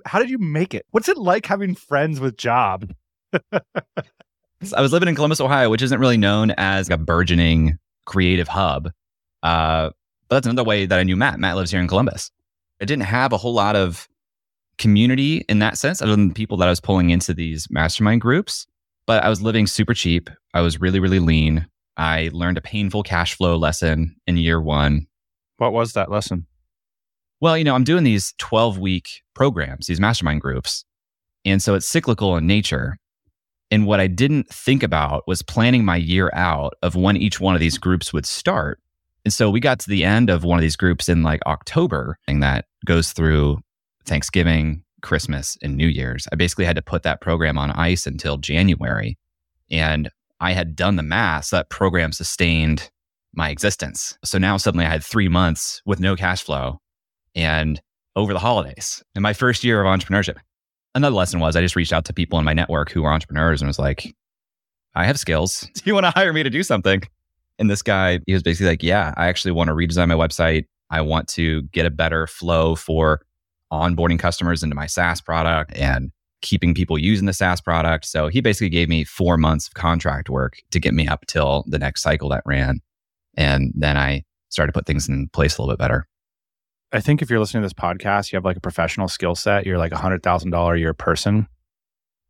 [0.05, 0.87] How did you make it?
[0.90, 2.92] What's it like having friends with job?
[3.53, 8.90] I was living in Columbus, Ohio, which isn't really known as a burgeoning creative hub.
[9.42, 9.90] Uh,
[10.29, 11.38] but that's another way that I knew Matt.
[11.38, 12.31] Matt lives here in Columbus.
[12.83, 14.09] I didn't have a whole lot of
[14.77, 18.21] community in that sense, other than the people that I was pulling into these mastermind
[18.21, 18.66] groups.
[19.07, 20.29] But I was living super cheap.
[20.53, 21.66] I was really, really lean.
[21.97, 25.07] I learned a painful cash flow lesson in year one.
[25.59, 26.47] What was that lesson?
[27.40, 30.85] Well, you know, I'm doing these 12 week programs, these mastermind groups.
[31.45, 32.99] And so it's cyclical in nature.
[33.71, 37.55] And what I didn't think about was planning my year out of when each one
[37.55, 38.81] of these groups would start.
[39.25, 42.18] And so we got to the end of one of these groups in like October,
[42.27, 43.61] and that goes through
[44.05, 46.27] Thanksgiving, Christmas, and New Year's.
[46.33, 49.16] I basically had to put that program on ice until January.
[49.71, 52.90] And I had done the math, so that program sustained
[53.35, 54.18] my existence.
[54.25, 56.81] So now suddenly I had three months with no cash flow
[57.35, 57.81] and
[58.14, 60.37] over the holidays in my first year of entrepreneurship
[60.95, 63.61] another lesson was I just reached out to people in my network who were entrepreneurs
[63.61, 64.14] and was like,
[64.95, 65.68] I have skills.
[65.75, 67.03] Do you want to hire me to do something?
[67.59, 70.64] And this guy, he was basically like, Yeah, I actually want to redesign my website.
[70.92, 73.22] I want to get a better flow for
[73.72, 78.05] onboarding customers into my SaaS product and keeping people using the SaaS product.
[78.05, 81.64] So he basically gave me four months of contract work to get me up till
[81.66, 82.81] the next cycle that ran.
[83.37, 86.07] And then I started to put things in place a little bit better.
[86.92, 89.64] I think if you're listening to this podcast, you have like a professional skill set,
[89.64, 91.48] you're like a hundred thousand dollar a year person.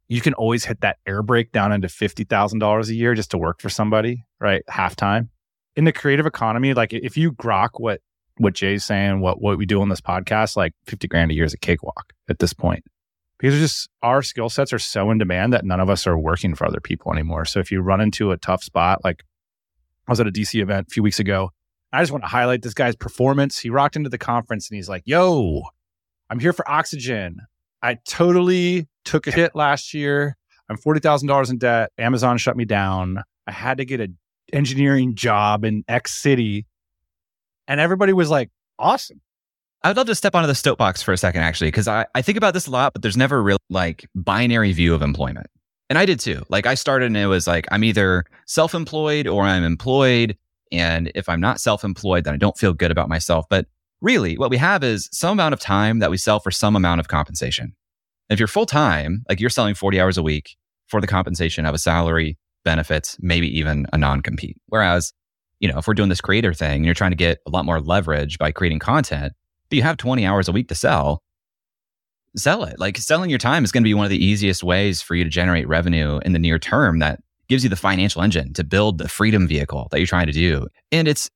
[0.06, 3.32] You can always hit that air brake down into fifty thousand dollars a year just
[3.32, 4.62] to work for somebody, right?
[4.68, 5.30] Half time.
[5.74, 8.02] In the creative economy, like if you grok what
[8.42, 11.44] what Jay's saying, what what we do on this podcast, like fifty grand a year
[11.44, 12.84] is a cakewalk at this point.
[13.38, 16.54] Because just our skill sets are so in demand that none of us are working
[16.54, 17.44] for other people anymore.
[17.44, 19.24] So if you run into a tough spot, like
[20.06, 21.50] I was at a DC event a few weeks ago
[21.92, 23.58] I just want to highlight this guy's performance.
[23.58, 25.62] He rocked into the conference and he's like, yo,
[26.30, 27.40] I'm here for oxygen.
[27.82, 30.36] I totally took a hit last year.
[30.70, 31.92] I'm $40,000 in debt.
[31.98, 33.22] Amazon shut me down.
[33.46, 34.16] I had to get an
[34.52, 36.66] engineering job in X city.
[37.68, 39.20] And everybody was like, awesome.
[39.84, 42.38] I'd love to step onto the soapbox for a second, actually, because I, I think
[42.38, 45.48] about this a lot, but there's never really like binary view of employment.
[45.90, 46.42] And I did too.
[46.48, 50.36] Like I started and it was like, I'm either self employed or I'm employed.
[50.70, 53.44] And if I'm not self employed, then I don't feel good about myself.
[53.50, 53.66] But
[54.00, 57.00] really, what we have is some amount of time that we sell for some amount
[57.00, 57.74] of compensation.
[58.30, 60.56] if you're full time, like you're selling 40 hours a week
[60.88, 64.56] for the compensation of a salary, benefits, maybe even a non compete.
[64.66, 65.12] Whereas,
[65.62, 67.64] you know, if we're doing this creator thing and you're trying to get a lot
[67.64, 69.32] more leverage by creating content,
[69.70, 71.22] but you have 20 hours a week to sell,
[72.36, 72.80] sell it.
[72.80, 75.22] Like selling your time is going to be one of the easiest ways for you
[75.22, 78.98] to generate revenue in the near term that gives you the financial engine to build
[78.98, 80.66] the freedom vehicle that you're trying to do.
[80.90, 81.30] And it's,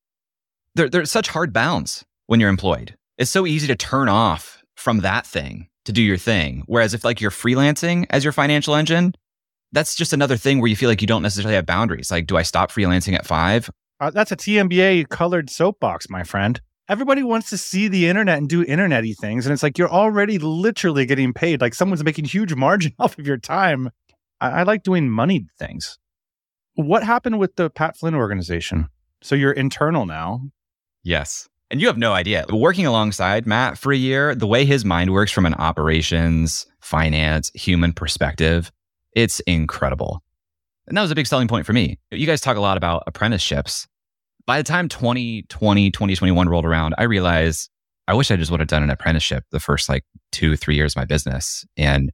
[0.75, 2.97] there, there's such hard bounds when you're employed.
[3.19, 6.65] It's so easy to turn off from that thing to do your thing.
[6.67, 9.15] Whereas if like you're freelancing as your financial engine,
[9.71, 12.11] that's just another thing where you feel like you don't necessarily have boundaries.
[12.11, 13.71] Like, do I stop freelancing at five?
[14.01, 16.61] Uh, that's a TMBA colored soapbox, my friend.
[16.89, 19.47] Everybody wants to see the internet and do internety things.
[19.47, 21.61] And it's like you're already literally getting paid.
[21.61, 23.91] Like someone's making huge margin off of your time.
[24.41, 25.99] I, I like doing moneyed things.
[26.75, 28.89] What happened with the Pat Flynn organization?
[29.23, 30.43] So you're internal now.
[31.03, 31.49] Yes.
[31.71, 32.45] And you have no idea.
[32.53, 37.51] Working alongside Matt for a year, the way his mind works from an operations, finance,
[37.55, 38.71] human perspective,
[39.13, 40.23] it's incredible.
[40.89, 41.99] And that was a big selling point for me.
[42.11, 43.87] You guys talk a lot about apprenticeships.
[44.47, 47.71] By the time 2020, 2021 rolled around, I realized
[48.09, 50.93] I wish I just would have done an apprenticeship the first like two, three years
[50.93, 52.13] of my business and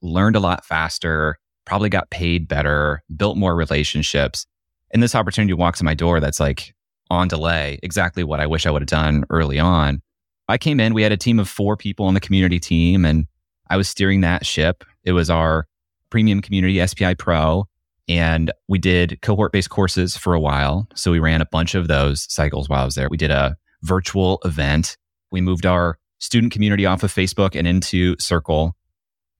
[0.00, 4.46] learned a lot faster, probably got paid better, built more relationships.
[4.92, 6.74] And this opportunity walks in my door that's like
[7.10, 10.00] on delay, exactly what I wish I would have done early on.
[10.48, 13.26] I came in, we had a team of four people on the community team, and
[13.68, 14.84] I was steering that ship.
[15.04, 15.66] It was our
[16.10, 17.66] premium community, SPI Pro.
[18.08, 20.88] And we did cohort based courses for a while.
[20.94, 23.08] So we ran a bunch of those cycles while I was there.
[23.08, 24.96] We did a virtual event.
[25.30, 28.76] We moved our student community off of Facebook and into Circle.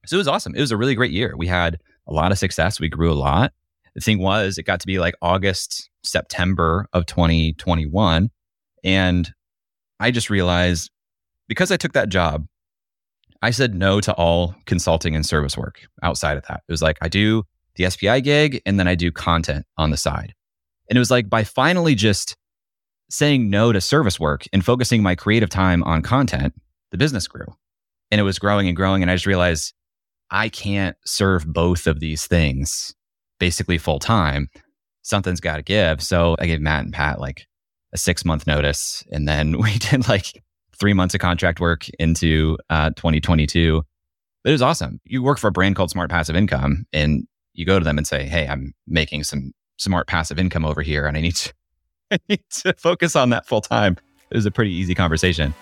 [0.05, 0.55] So it was awesome.
[0.55, 1.35] It was a really great year.
[1.37, 2.79] We had a lot of success.
[2.79, 3.53] We grew a lot.
[3.95, 8.29] The thing was, it got to be like August, September of 2021.
[8.83, 9.33] And
[9.99, 10.91] I just realized
[11.47, 12.45] because I took that job,
[13.41, 16.63] I said no to all consulting and service work outside of that.
[16.67, 17.43] It was like, I do
[17.75, 20.33] the SPI gig and then I do content on the side.
[20.89, 22.35] And it was like by finally just
[23.09, 26.53] saying no to service work and focusing my creative time on content,
[26.91, 27.47] the business grew
[28.11, 29.01] and it was growing and growing.
[29.01, 29.73] And I just realized
[30.31, 32.93] I can't serve both of these things
[33.39, 34.49] basically full time.
[35.01, 36.01] Something's got to give.
[36.01, 37.47] So I gave Matt and Pat like
[37.93, 39.03] a six month notice.
[39.11, 40.43] And then we did like
[40.77, 43.83] three months of contract work into uh, 2022.
[44.43, 44.99] But it was awesome.
[45.05, 48.05] You work for a brand called Smart Passive Income and you go to them and
[48.05, 51.53] say, Hey, I'm making some smart passive income over here and I need to,
[52.11, 53.97] I need to focus on that full time.
[54.29, 55.53] It was a pretty easy conversation.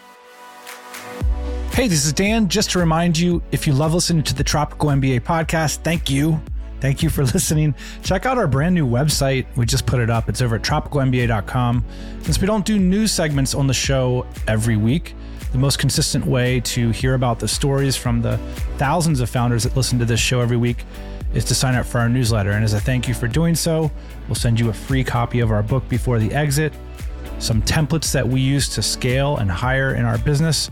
[1.72, 2.50] Hey, this is Dan.
[2.50, 6.40] Just to remind you, if you love listening to the Tropical MBA podcast, thank you.
[6.80, 7.74] Thank you for listening.
[8.04, 9.48] Check out our brand new website.
[9.56, 10.30] We just put it up.
[10.30, 11.84] It's over at tropicalmba.com.
[12.22, 15.16] Since we don't do news segments on the show every week,
[15.52, 18.38] the most consistent way to hear about the stories from the
[18.78, 20.86] thousands of founders that listen to this show every week
[21.34, 22.52] is to sign up for our newsletter.
[22.52, 23.92] And as a thank you for doing so,
[24.28, 26.74] we'll send you a free copy of our book before the exit,
[27.40, 30.70] some templates that we use to scale and hire in our business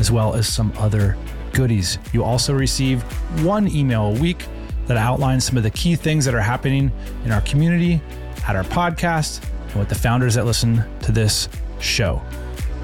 [0.00, 1.16] as well as some other
[1.52, 1.98] goodies.
[2.12, 3.02] You also receive
[3.44, 4.46] one email a week
[4.86, 6.90] that outlines some of the key things that are happening
[7.24, 8.00] in our community,
[8.46, 11.48] at our podcast, and with the founders that listen to this
[11.80, 12.22] show.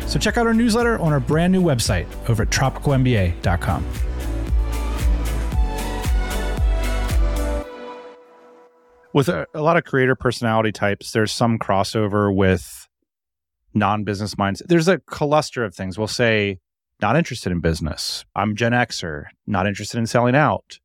[0.07, 3.87] So check out our newsletter on our brand new website over at tropicalmba.com.
[9.15, 12.89] With a, a lot of creator personality types, there's some crossover with
[13.73, 14.61] non-business minds.
[14.67, 15.97] There's a cluster of things.
[15.97, 16.59] We'll say
[17.01, 18.25] not interested in business.
[18.35, 20.81] I'm Gen Xer, not interested in selling out.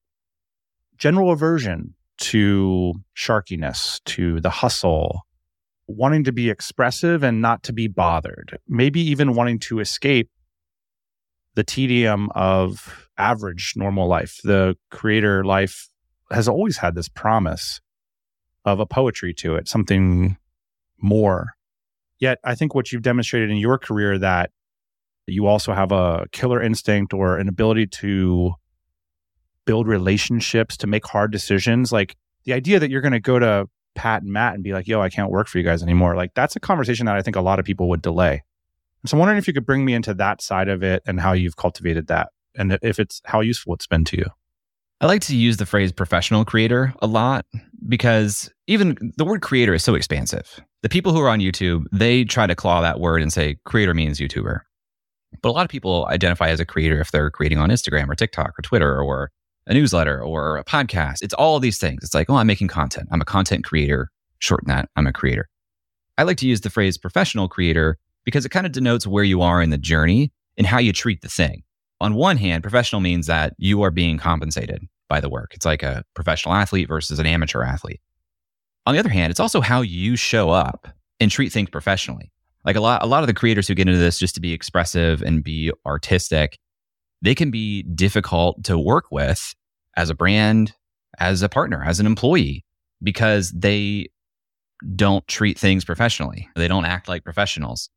[1.00, 5.22] General aversion to sharkiness, to the hustle,
[5.88, 10.30] wanting to be expressive and not to be bothered, maybe even wanting to escape
[11.56, 14.40] the tedium of average normal life.
[14.44, 15.90] The creator life
[16.32, 17.82] has always had this promise
[18.66, 20.38] of a poetry to it, something
[21.02, 21.54] more.
[22.20, 24.52] Yet I think what you've demonstrated in your career that
[25.28, 28.54] you also have a killer instinct or an ability to
[29.66, 31.92] build relationships, to make hard decisions.
[31.92, 34.88] Like the idea that you're going to go to Pat and Matt and be like,
[34.88, 36.16] yo, I can't work for you guys anymore.
[36.16, 38.44] Like that's a conversation that I think a lot of people would delay.
[39.06, 41.32] So I'm wondering if you could bring me into that side of it and how
[41.32, 44.26] you've cultivated that and if it's how useful it's been to you.
[45.02, 47.46] I like to use the phrase professional creator a lot
[47.88, 50.60] because even the word creator is so expansive.
[50.82, 53.94] The people who are on YouTube, they try to claw that word and say creator
[53.94, 54.60] means YouTuber.
[55.42, 58.16] But a lot of people identify as a creator if they're creating on Instagram or
[58.16, 59.32] TikTok or Twitter or
[59.68, 61.22] a newsletter or a podcast.
[61.22, 62.04] It's all these things.
[62.04, 63.08] It's like, oh, I'm making content.
[63.12, 64.12] I'm a content creator.
[64.40, 64.90] Shorten that.
[64.98, 65.48] I'm a creator.
[66.18, 69.42] I like to use the phrase professional creator because it kind of denotes where you
[69.42, 71.64] are in the journey and how you treat the thing.
[72.02, 75.52] On one hand, professional means that you are being compensated by the work.
[75.54, 78.00] It's like a professional athlete versus an amateur athlete.
[78.86, 80.88] On the other hand, it's also how you show up
[81.20, 82.32] and treat things professionally.
[82.66, 84.54] Like a lot, a lot of the creators who get into this just to be
[84.54, 86.58] expressive and be artistic,
[87.22, 89.54] they can be difficult to work with
[89.98, 90.74] as a brand,
[91.20, 92.64] as a partner, as an employee,
[93.04, 94.08] because they
[94.96, 96.50] don't treat things professionally.
[96.56, 97.90] They don't act like professionals.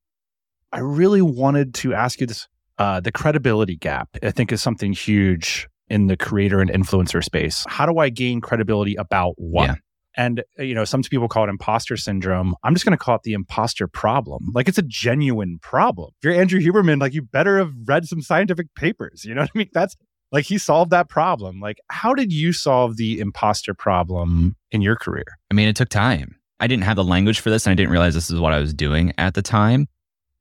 [0.73, 2.49] I really wanted to ask you this.
[2.78, 7.64] Uh, the credibility gap, I think, is something huge in the creator and influencer space.
[7.68, 9.66] How do I gain credibility about what?
[9.66, 9.74] Yeah.
[10.16, 12.54] And, uh, you know, some people call it imposter syndrome.
[12.62, 14.50] I'm just going to call it the imposter problem.
[14.54, 16.11] Like it's a genuine problem.
[16.20, 19.25] If you're Andrew Huberman, like you better have read some scientific papers.
[19.25, 19.70] You know what I mean?
[19.73, 19.96] That's
[20.31, 21.60] like he solved that problem.
[21.60, 25.27] Like, how did you solve the imposter problem in your career?
[25.50, 26.37] I mean, it took time.
[26.58, 28.58] I didn't have the language for this and I didn't realize this is what I
[28.58, 29.88] was doing at the time.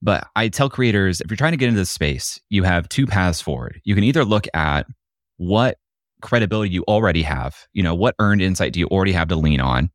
[0.02, 3.06] But I tell creators if you're trying to get into this space, you have two
[3.06, 3.82] paths forward.
[3.84, 4.88] You can either look at
[5.38, 5.78] what
[6.22, 7.68] credibility you already have.
[7.74, 9.91] You know, what earned insight do you already have to lean on?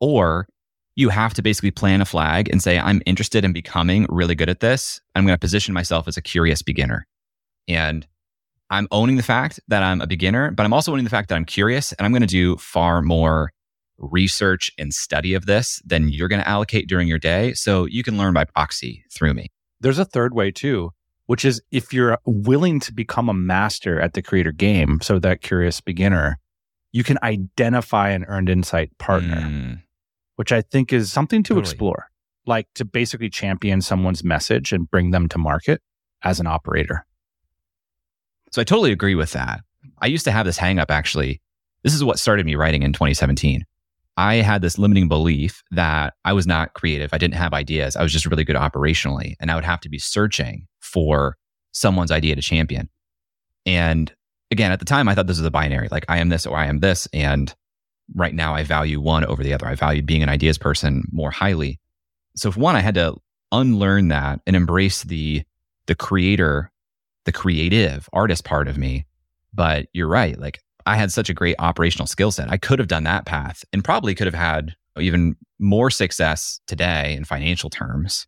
[0.00, 0.48] Or
[0.96, 4.48] you have to basically plan a flag and say, I'm interested in becoming really good
[4.48, 5.00] at this.
[5.14, 7.06] I'm going to position myself as a curious beginner.
[7.68, 8.06] And
[8.70, 11.36] I'm owning the fact that I'm a beginner, but I'm also owning the fact that
[11.36, 13.52] I'm curious and I'm going to do far more
[13.98, 17.52] research and study of this than you're going to allocate during your day.
[17.54, 19.48] So you can learn by proxy through me.
[19.80, 20.92] There's a third way too,
[21.26, 25.40] which is if you're willing to become a master at the creator game, so that
[25.40, 26.38] curious beginner,
[26.92, 29.82] you can identify an earned insight partner, mm.
[30.36, 31.62] which I think is something to totally.
[31.62, 32.06] explore,
[32.46, 35.82] like to basically champion someone's message and bring them to market
[36.22, 37.04] as an operator.
[38.50, 39.60] So I totally agree with that.
[40.00, 41.40] I used to have this hang up actually.
[41.82, 43.64] This is what started me writing in 2017.
[44.18, 47.14] I had this limiting belief that I was not creative.
[47.14, 47.94] I didn't have ideas.
[47.94, 49.34] I was just really good operationally.
[49.38, 51.36] And I would have to be searching for
[51.70, 52.88] someone's idea to champion.
[53.64, 54.12] And
[54.50, 56.56] again, at the time, I thought this was a binary like I am this or
[56.56, 57.06] I am this.
[57.12, 57.54] And
[58.12, 59.68] right now, I value one over the other.
[59.68, 61.78] I value being an ideas person more highly.
[62.34, 63.14] So, for one, I had to
[63.52, 65.44] unlearn that and embrace the
[65.86, 66.72] the creator,
[67.24, 69.06] the creative artist part of me.
[69.54, 70.36] But you're right.
[70.36, 70.58] Like
[70.88, 72.50] I had such a great operational skill set.
[72.50, 77.14] I could have done that path and probably could have had even more success today
[77.14, 78.26] in financial terms.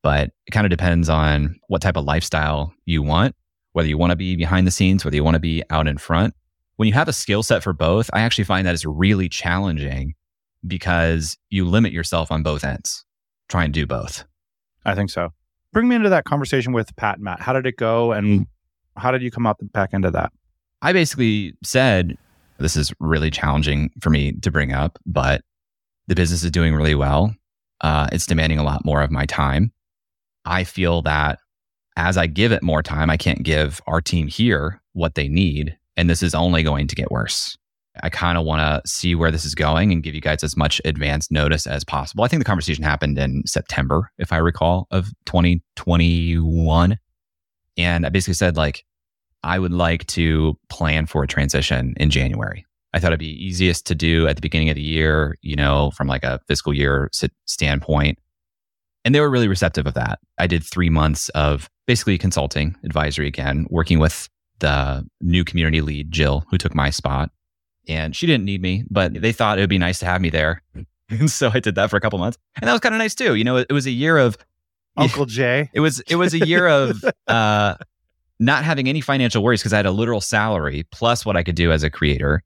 [0.00, 3.36] But it kind of depends on what type of lifestyle you want,
[3.72, 5.98] whether you want to be behind the scenes, whether you want to be out in
[5.98, 6.32] front.
[6.76, 10.14] When you have a skill set for both, I actually find that is really challenging
[10.66, 13.04] because you limit yourself on both ends.
[13.48, 14.24] Try and do both.
[14.86, 15.34] I think so.
[15.74, 17.40] Bring me into that conversation with Pat and Matt.
[17.40, 18.46] How did it go and mm.
[18.96, 20.32] how did you come up the back end of that?
[20.82, 22.18] I basically said,
[22.58, 25.42] this is really challenging for me to bring up, but
[26.08, 27.34] the business is doing really well.
[27.80, 29.72] Uh, it's demanding a lot more of my time.
[30.44, 31.38] I feel that
[31.96, 35.76] as I give it more time, I can't give our team here what they need.
[35.96, 37.56] And this is only going to get worse.
[38.02, 40.56] I kind of want to see where this is going and give you guys as
[40.56, 42.24] much advance notice as possible.
[42.24, 46.98] I think the conversation happened in September, if I recall, of 2021.
[47.76, 48.84] And I basically said, like,
[49.42, 52.64] I would like to plan for a transition in January.
[52.94, 55.90] I thought it'd be easiest to do at the beginning of the year, you know,
[55.92, 57.10] from like a fiscal year
[57.46, 58.18] standpoint.
[59.04, 60.20] And they were really receptive of that.
[60.38, 64.28] I did three months of basically consulting advisory again, working with
[64.60, 67.30] the new community lead, Jill, who took my spot.
[67.88, 70.30] And she didn't need me, but they thought it would be nice to have me
[70.30, 70.62] there.
[71.10, 72.38] And so I did that for a couple months.
[72.58, 73.34] And that was kind of nice too.
[73.34, 74.38] You know, it, it was a year of
[74.96, 75.68] Uncle Jay.
[75.74, 77.74] It was it was a year of uh
[78.44, 81.54] not having any financial worries because I had a literal salary plus what I could
[81.54, 82.42] do as a creator.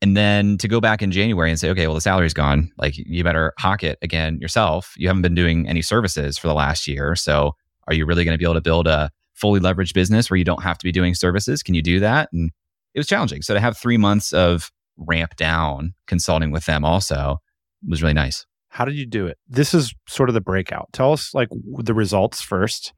[0.00, 2.70] And then to go back in January and say, okay, well, the salary's gone.
[2.76, 4.94] Like you better hawk it again yourself.
[4.96, 7.16] You haven't been doing any services for the last year.
[7.16, 7.54] So
[7.86, 10.44] are you really going to be able to build a fully leveraged business where you
[10.44, 11.62] don't have to be doing services?
[11.62, 12.28] Can you do that?
[12.32, 12.50] And
[12.94, 13.42] it was challenging.
[13.42, 17.38] So to have three months of ramp down consulting with them also
[17.86, 18.44] was really nice.
[18.70, 19.38] How did you do it?
[19.48, 20.88] This is sort of the breakout.
[20.92, 22.92] Tell us like the results first.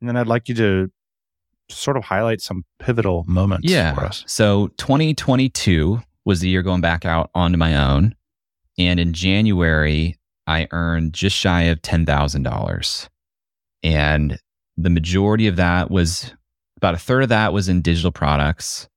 [0.00, 0.90] And then I'd like you to
[1.70, 3.94] sort of highlight some pivotal moments yeah.
[3.94, 4.24] for us.
[4.26, 8.14] So 2022 was the year going back out onto my own.
[8.78, 13.08] And in January, I earned just shy of $10,000.
[13.82, 14.38] And
[14.76, 16.32] the majority of that was
[16.76, 18.88] about a third of that was in digital products,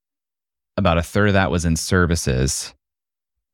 [0.76, 2.74] about a third of that was in services.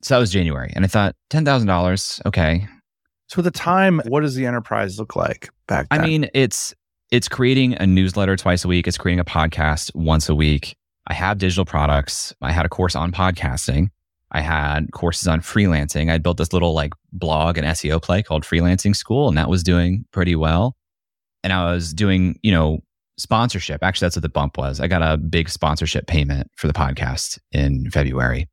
[0.02, 0.72] So that was January.
[0.74, 2.66] And I thought, $10,000, okay.
[3.28, 6.00] So at the time, what does the enterprise look like back then?
[6.00, 6.74] I mean, it's
[7.14, 8.88] it's creating a newsletter twice a week.
[8.88, 10.76] It's creating a podcast once a week.
[11.06, 12.34] I have digital products.
[12.42, 13.90] I had a course on podcasting.
[14.32, 16.10] I had courses on freelancing.
[16.10, 19.62] I built this little like blog and SEO play called Freelancing School, and that was
[19.62, 20.76] doing pretty well.
[21.44, 22.80] And I was doing, you know,
[23.16, 23.84] sponsorship.
[23.84, 24.80] Actually, that's what the bump was.
[24.80, 28.48] I got a big sponsorship payment for the podcast in February.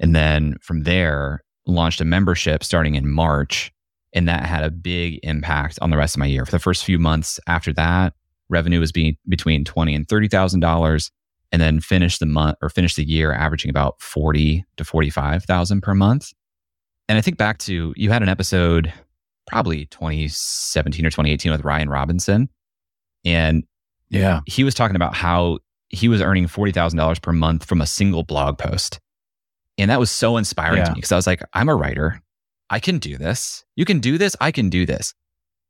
[0.00, 3.70] And then from there, launched a membership starting in March
[4.12, 6.44] and that had a big impact on the rest of my year.
[6.44, 8.14] For the first few months after that,
[8.48, 11.10] revenue was being between twenty and thirty thousand dollars,
[11.52, 15.44] and then finished the month or finished the year averaging about forty to forty five
[15.44, 16.32] thousand per month.
[17.08, 18.92] And I think back to you had an episode
[19.46, 22.50] probably 2017 or 2018 with Ryan Robinson.
[23.24, 23.64] And
[24.10, 28.22] yeah, he was talking about how he was earning $40,000 per month from a single
[28.22, 29.00] blog post.
[29.78, 30.84] And that was so inspiring yeah.
[30.84, 32.20] to me because I was like, I'm a writer.
[32.70, 33.64] I can do this.
[33.76, 34.36] You can do this.
[34.40, 35.14] I can do this.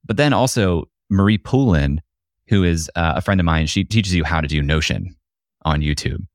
[0.05, 2.01] But then also Marie Poulin,
[2.49, 5.15] who is uh, a friend of mine, she teaches you how to do Notion
[5.63, 6.27] on YouTube.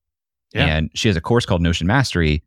[0.53, 0.65] Yeah.
[0.65, 2.43] And she has a course called Notion Mastery.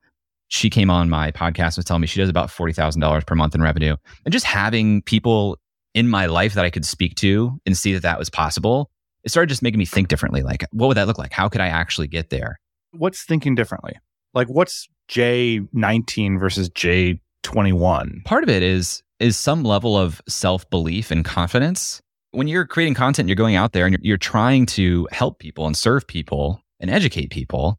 [0.49, 3.55] She came on my podcast and was telling me she does about $40,000 per month
[3.55, 3.97] in revenue.
[4.25, 5.59] And just having people
[5.95, 8.91] in my life that I could speak to and see that that was possible,
[9.25, 10.43] it started just making me think differently.
[10.43, 11.33] Like, what would that look like?
[11.33, 12.61] How could I actually get there?
[12.93, 13.95] What's thinking differently?
[14.35, 21.13] Like, what's J19 versus J 21 part of it is is some level of self-belief
[21.13, 22.03] and confidence.
[22.33, 25.65] When you're creating content you're going out there and you're, you're trying to help people
[25.65, 27.79] and serve people and educate people,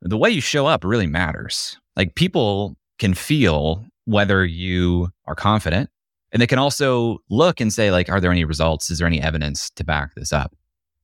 [0.00, 1.76] the way you show up really matters.
[1.96, 5.90] Like people can feel whether you are confident
[6.30, 8.88] and they can also look and say like are there any results?
[8.88, 10.54] Is there any evidence to back this up?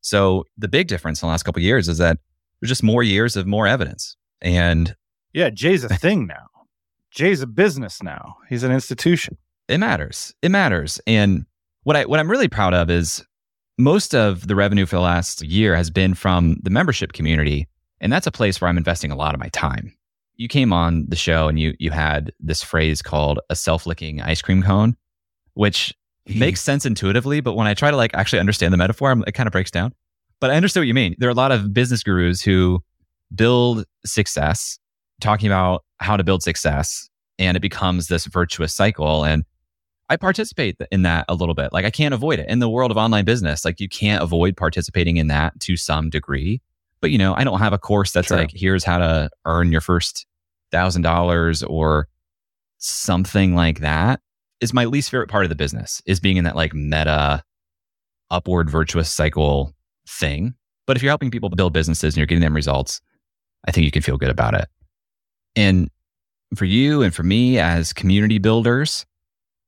[0.02, 2.18] So the big difference in the last couple of years is that
[2.60, 4.94] there's just more years of more evidence and
[5.32, 6.46] yeah jay's a thing now
[7.12, 8.36] jay's a business now.
[8.48, 9.36] He's an institution.
[9.68, 10.34] It matters.
[10.42, 11.00] It matters.
[11.06, 11.44] And
[11.84, 13.24] what i what i'm really proud of is
[13.78, 17.68] most of the revenue for the last year has been from the membership community.
[18.00, 19.94] And that's a place where i'm investing a lot of my time.
[20.36, 24.42] You came on the show and you you had this phrase called a self-licking ice
[24.42, 24.96] cream cone,
[25.54, 25.94] which
[26.26, 29.46] makes sense intuitively, but when I try to like actually understand the metaphor, it kind
[29.46, 29.92] of breaks down.
[30.40, 31.14] But I understand what you mean.
[31.18, 32.82] There are a lot of business gurus who
[33.34, 34.78] build success,
[35.22, 37.08] talking about how to build success,
[37.38, 39.24] and it becomes this virtuous cycle.
[39.24, 39.44] And
[40.08, 41.72] I participate in that a little bit.
[41.72, 43.64] Like I can't avoid it in the world of online business.
[43.64, 46.60] Like you can't avoid participating in that to some degree.
[47.00, 49.80] But you know, I don't have a course that's like, here's how to earn your
[49.80, 50.26] first
[50.70, 52.08] thousand dollars or
[52.78, 54.20] something like that.
[54.60, 57.42] Is my least favorite part of the business is being in that like meta
[58.30, 59.74] upward virtuous cycle
[60.06, 60.54] thing.
[60.86, 63.00] But if you're helping people build businesses and you're getting them results,
[63.66, 64.68] I think you can feel good about it.
[65.56, 65.90] And
[66.54, 69.06] for you and for me as community builders,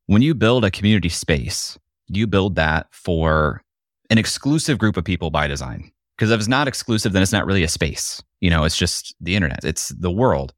[0.07, 1.79] when you build a community space,
[2.09, 3.63] you build that for
[4.11, 5.91] an exclusive group of people by design.
[6.17, 8.23] Because if it's not exclusive, then it's not really a space.
[8.41, 10.53] You know, it's just the internet, it's the world.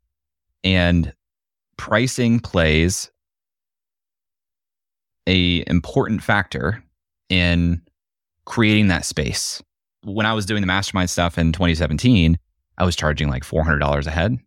[0.65, 1.13] And
[1.77, 3.11] pricing plays
[5.27, 6.83] a important factor
[7.29, 7.83] in
[8.45, 9.63] creating that space.
[10.03, 12.39] When I was doing the mastermind stuff in 2017,
[12.79, 14.39] I was charging like $400 a head.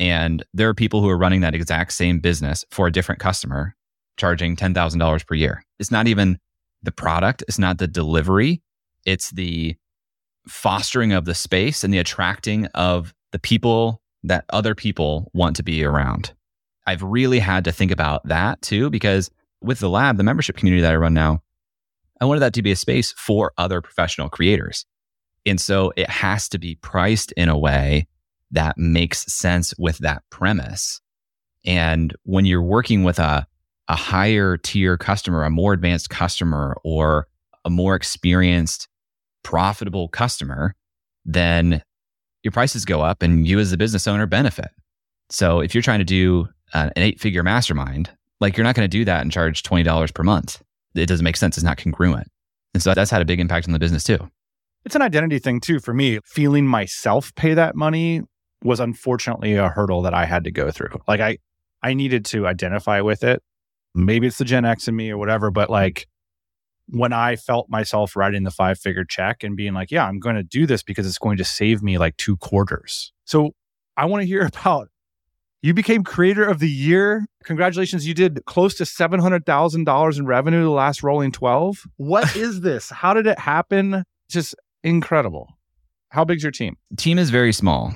[0.00, 3.74] And there are people who are running that exact same business for a different customer,
[4.16, 5.62] charging $10,000 per year.
[5.78, 6.38] It's not even
[6.82, 8.62] the product, it's not the delivery,
[9.04, 9.76] it's the
[10.46, 15.62] fostering of the space and the attracting of the people that other people want to
[15.62, 16.32] be around.
[16.86, 19.30] I've really had to think about that too, because
[19.60, 21.42] with the lab, the membership community that I run now,
[22.20, 24.86] I wanted that to be a space for other professional creators.
[25.44, 28.06] And so it has to be priced in a way
[28.50, 31.00] that makes sense with that premise.
[31.64, 33.46] And when you're working with a,
[33.88, 37.26] a higher tier customer, a more advanced customer, or
[37.64, 38.88] a more experienced
[39.42, 40.74] profitable customer,
[41.24, 41.82] then
[42.42, 44.70] your prices go up and you as the business owner benefit.
[45.30, 48.88] So if you're trying to do uh, an eight figure mastermind, like you're not going
[48.88, 50.62] to do that and charge $20 per month.
[50.94, 51.56] It doesn't make sense.
[51.56, 52.28] It's not congruent.
[52.74, 54.30] And so that's had a big impact on the business too.
[54.84, 56.20] It's an identity thing too for me.
[56.24, 58.22] Feeling myself pay that money
[58.62, 61.00] was unfortunately a hurdle that I had to go through.
[61.06, 61.38] Like I
[61.82, 63.42] I needed to identify with it.
[63.94, 66.08] Maybe it's the Gen X in me or whatever, but like
[66.88, 70.36] when I felt myself writing the five figure check and being like, yeah, I'm going
[70.36, 73.12] to do this because it's going to save me like two quarters.
[73.24, 73.52] So
[73.96, 74.88] I want to hear about
[75.60, 77.26] you became creator of the year.
[77.44, 78.06] Congratulations.
[78.06, 81.84] You did close to $700,000 in revenue the last rolling 12.
[81.96, 82.90] What is this?
[82.90, 84.04] How did it happen?
[84.28, 85.48] Just incredible.
[86.10, 86.76] How big's your team?
[86.96, 87.92] Team is very small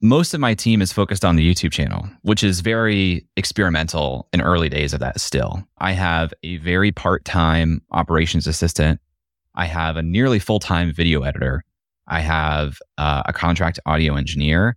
[0.00, 4.40] most of my team is focused on the YouTube channel, which is very experimental in
[4.40, 5.62] early days of that still.
[5.78, 9.00] I have a very part time operations assistant.
[9.54, 11.64] I have a nearly full time video editor.
[12.06, 14.76] I have uh, a contract audio engineer.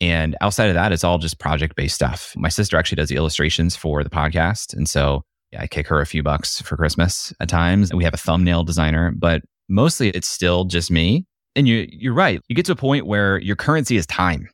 [0.00, 2.32] And outside of that, it's all just project based stuff.
[2.36, 4.74] My sister actually does the illustrations for the podcast.
[4.74, 7.90] And so yeah, I kick her a few bucks for Christmas at times.
[7.90, 11.26] And we have a thumbnail designer, but mostly it's still just me
[11.56, 12.40] and you you're right.
[12.48, 14.48] You get to a point where your currency is time.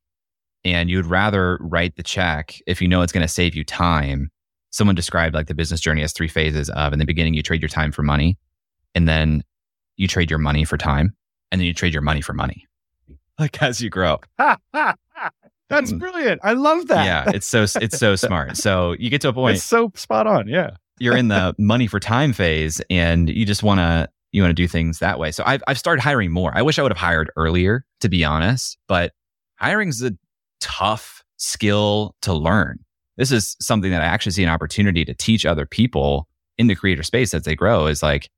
[0.63, 4.31] And you'd rather write the check if you know it's going to save you time.
[4.69, 7.63] Someone described like the business journey as three phases of in the beginning you trade
[7.63, 8.37] your time for money,
[8.95, 9.43] and then
[9.97, 11.15] you trade your money for time,
[11.51, 12.67] and then you trade your money for money.
[13.39, 14.19] Like as you grow.
[15.71, 15.99] That's mm.
[15.99, 16.41] brilliant.
[16.45, 17.07] I love that.
[17.07, 18.59] Yeah, it's so it's so smart.
[18.59, 19.57] So you get to a point.
[19.57, 20.47] It's so spot on.
[20.47, 20.73] Yeah.
[20.99, 24.63] You're in the money for time phase and you just want to you want to
[24.63, 25.33] do things that way.
[25.33, 26.53] So I've, I've started hiring more.
[26.55, 29.13] I wish I would have hired earlier, to be honest, but
[29.57, 30.13] hiring is a
[30.61, 32.79] tough skill to learn.
[33.17, 36.29] This is something that I actually see an opportunity to teach other people
[36.59, 38.29] in the creator space as they grow is like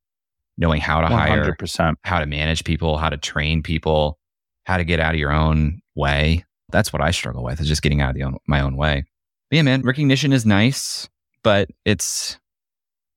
[0.56, 1.78] knowing how to 100%.
[1.78, 4.18] hire, how to manage people, how to train people,
[4.64, 6.44] how to get out of your own way.
[6.70, 9.04] That's what I struggle with is just getting out of the own, my own way.
[9.50, 11.08] But yeah, man, recognition is nice,
[11.42, 12.38] but it's,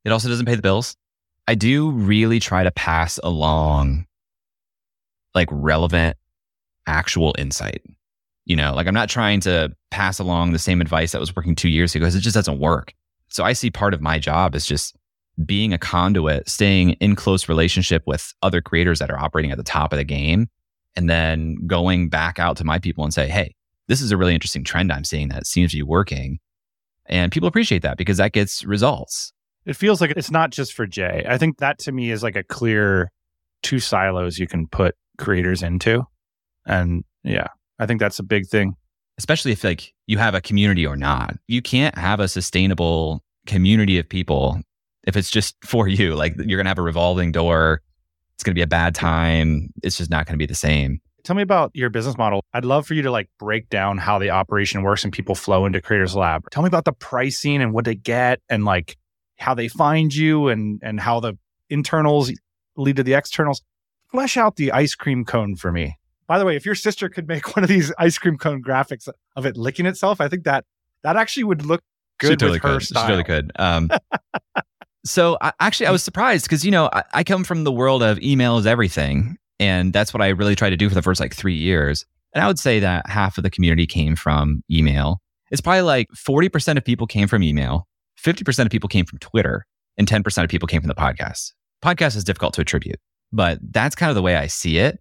[0.04, 0.98] it also doesn't pay the bills.
[1.48, 4.06] I do really try to pass along
[5.34, 6.18] like relevant
[6.88, 7.82] actual insight.
[8.46, 11.56] You know, like I'm not trying to pass along the same advice that was working
[11.56, 12.94] two years ago because it just doesn't work.
[13.30, 14.96] So I see part of my job is just
[15.46, 19.64] being a conduit, staying in close relationship with other creators that are operating at the
[19.64, 20.48] top of the game
[20.96, 23.54] and then going back out to my people and say, Hey,
[23.88, 26.40] this is a really interesting trend I'm seeing that seems to be working.
[27.08, 29.34] And people appreciate that because that gets results.
[29.66, 31.26] It feels like it's not just for Jay.
[31.28, 33.12] I think that to me is like a clear
[33.64, 36.04] two silos you can put creators into.
[36.66, 37.48] And yeah,
[37.80, 38.76] I think that's a big thing.
[39.18, 41.36] Especially if like you have a community or not.
[41.48, 44.62] You can't have a sustainable community of people
[45.06, 46.16] if it's just for you.
[46.16, 47.82] Like you're going to have a revolving door.
[48.36, 49.72] It's going to be a bad time.
[49.82, 51.00] It's just not going to be the same.
[51.24, 52.44] Tell me about your business model.
[52.54, 55.66] I'd love for you to like break down how the operation works and people flow
[55.66, 56.44] into Creators Lab.
[56.52, 58.96] Tell me about the pricing and what they get and like
[59.38, 61.38] how they find you and and how the
[61.70, 62.32] internals
[62.78, 63.62] lead to the externals.
[64.12, 65.98] Flesh out the ice cream cone for me.
[66.28, 69.08] By the way, if your sister could make one of these ice cream cone graphics
[69.36, 70.66] of it licking itself, I think that
[71.04, 71.82] that actually would look
[72.20, 72.88] good she totally with her could.
[72.88, 73.04] style.
[73.04, 73.52] She totally could.
[73.58, 73.90] Um,
[75.06, 78.04] so I, actually, I was surprised because you know I, I come from the world
[78.04, 81.20] of email is everything, and that's what I really tried to do for the first
[81.20, 82.06] like three years.
[82.34, 85.22] And I would say that half of the community came from email.
[85.52, 87.88] It's probably like forty percent of people came from email,
[88.26, 89.66] fifty percent of people came from Twitter,
[89.98, 91.54] and ten percent of people came from the podcast.
[91.82, 93.00] Podcast is difficult to attribute,
[93.32, 95.00] but that's kind of the way I see it.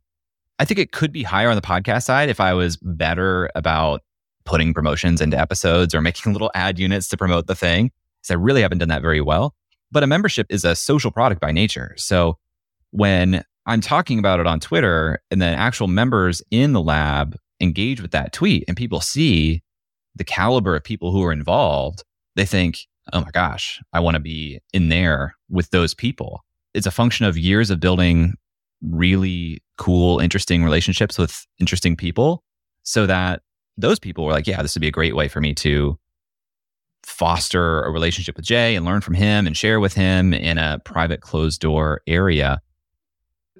[0.59, 4.03] I think it could be higher on the podcast side if I was better about
[4.45, 7.91] putting promotions into episodes or making little ad units to promote the thing.
[8.21, 9.55] Because I really haven't done that very well.
[9.91, 11.95] But a membership is a social product by nature.
[11.97, 12.39] So
[12.91, 18.01] when I'm talking about it on Twitter and then actual members in the lab engage
[18.01, 19.63] with that tweet and people see
[20.15, 22.05] the caliber of people who are involved,
[22.37, 26.45] they think, oh my gosh, I want to be in there with those people.
[26.73, 28.35] It's a function of years of building
[28.83, 32.43] really cool, interesting relationships with interesting people
[32.83, 33.43] so that
[33.77, 35.99] those people were like, yeah, this would be a great way for me to
[37.03, 40.81] foster a relationship with Jay and learn from him and share with him in a
[40.85, 42.61] private closed door area.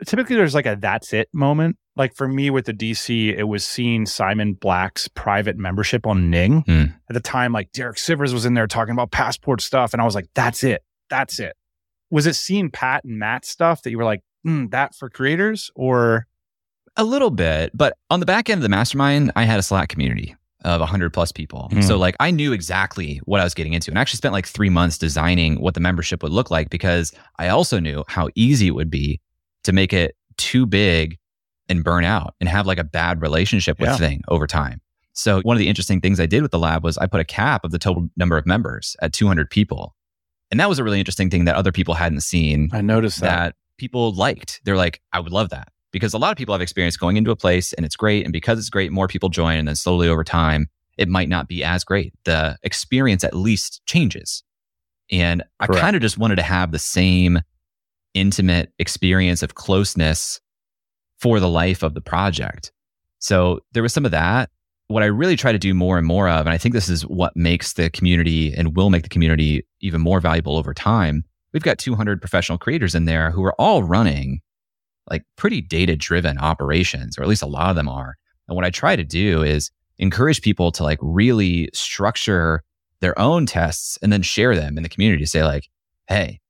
[0.07, 1.77] Typically, there's like a that's it moment.
[1.97, 6.63] Like for me with the DC, it was seeing Simon Black's private membership on Ning.
[6.63, 6.85] Hmm.
[7.09, 9.93] At the time, like Derek Sivers was in there talking about passport stuff.
[9.93, 10.83] And I was like, that's it.
[11.09, 11.55] That's it.
[12.11, 15.71] Was it seeing Pat and Matt stuff that you were like, mm, that for creators?
[15.77, 16.27] Or
[16.97, 19.89] A little bit, but on the back end of the mastermind, I had a Slack
[19.89, 20.35] community
[20.65, 21.69] of 100 plus people.
[21.71, 21.83] Hmm.
[21.83, 24.47] So, like, I knew exactly what I was getting into and I actually spent like
[24.47, 28.67] three months designing what the membership would look like because I also knew how easy
[28.67, 29.21] it would be
[29.65, 31.19] to make it too big
[31.69, 33.97] and burn out and have like a bad relationship with Yeah.
[33.97, 34.81] thing over time.
[35.13, 37.25] So, one of the interesting things I did with the lab was I put a
[37.25, 39.95] cap of the total number of members at 200 people.
[40.51, 43.29] And that was a really interesting thing that other people hadn't seen I noticed that.
[43.29, 44.61] that people liked.
[44.65, 45.69] They're like, I would love that.
[45.93, 48.25] Because a lot of people have experience going into a place and it's great.
[48.25, 49.57] And because it's great, more people join.
[49.57, 50.67] And then slowly over time,
[50.99, 52.13] it might not be as great.
[52.25, 54.43] The experience at least changes.
[55.11, 57.41] And I kind of just wanted to have the same
[58.15, 60.41] intimate experience of closeness
[61.19, 62.73] for the life of the project.
[63.19, 64.51] So there was some of that.
[64.89, 67.03] What I really try to do more and more of, and I think this is
[67.03, 71.25] what makes the community and will make the community even more valuable over time.
[71.53, 74.41] We've got 200 professional creators in there who are all running
[75.11, 78.17] like pretty data driven operations, or at least a lot of them are.
[78.49, 82.63] And what I try to do is encourage people to like really structure
[83.01, 85.69] their own tests and then share them in the community to say like,
[86.09, 86.41] Hey,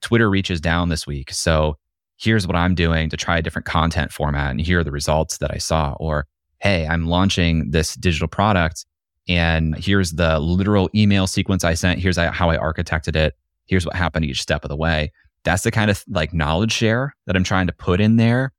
[0.00, 1.30] Twitter reaches down this week.
[1.32, 1.76] So
[2.16, 4.50] here's what I'm doing to try a different content format.
[4.50, 5.94] And here are the results that I saw.
[6.00, 6.26] Or,
[6.60, 8.86] Hey, I'm launching this digital product
[9.28, 12.00] and here's the literal email sequence I sent.
[12.00, 13.34] Here's how I architected it.
[13.66, 15.12] Here's what happened each step of the way.
[15.44, 18.52] That's the kind of like knowledge share that I'm trying to put in there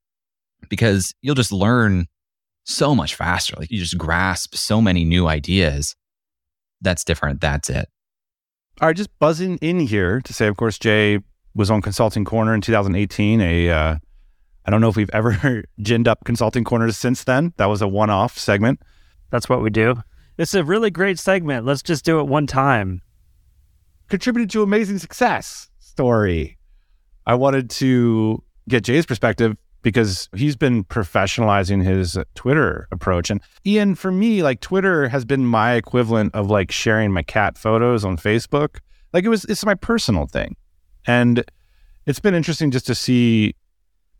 [0.69, 2.07] because you'll just learn
[2.65, 3.55] so much faster.
[3.57, 5.95] Like you just grasp so many new ideas.
[6.81, 7.41] That's different.
[7.41, 7.87] That's it.
[8.79, 11.19] All right, just buzzing in here to say, of course, Jay
[11.55, 13.41] was on Consulting Corner in 2018.
[13.41, 13.95] A, uh,
[14.65, 17.53] I don't know if we've ever ginned up Consulting Corners since then.
[17.57, 18.79] That was a one-off segment.
[19.31, 19.95] That's what we do.
[20.37, 21.65] It's a really great segment.
[21.65, 23.01] Let's just do it one time.
[24.09, 26.59] Contributed to amazing success story.
[27.25, 29.57] I wanted to get Jay's perspective
[29.87, 33.29] because he's been professionalizing his Twitter approach.
[33.29, 37.57] And Ian, for me, like Twitter has been my equivalent of like sharing my cat
[37.57, 38.79] photos on Facebook.
[39.13, 40.57] Like it was, it's my personal thing.
[41.05, 41.41] And
[42.05, 43.55] it's been interesting just to see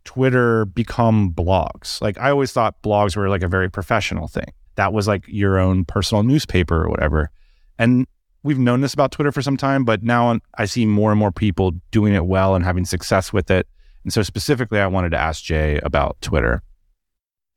[0.05, 2.01] Twitter become blogs.
[2.01, 4.53] Like I always thought blogs were like a very professional thing.
[4.75, 7.29] That was like your own personal newspaper or whatever.
[7.77, 8.07] And
[8.41, 11.33] we've known this about Twitter for some time, but now I see more and more
[11.33, 13.67] people doing it well and having success with it.
[14.07, 16.63] And so specifically, I wanted to ask Jay about Twitter.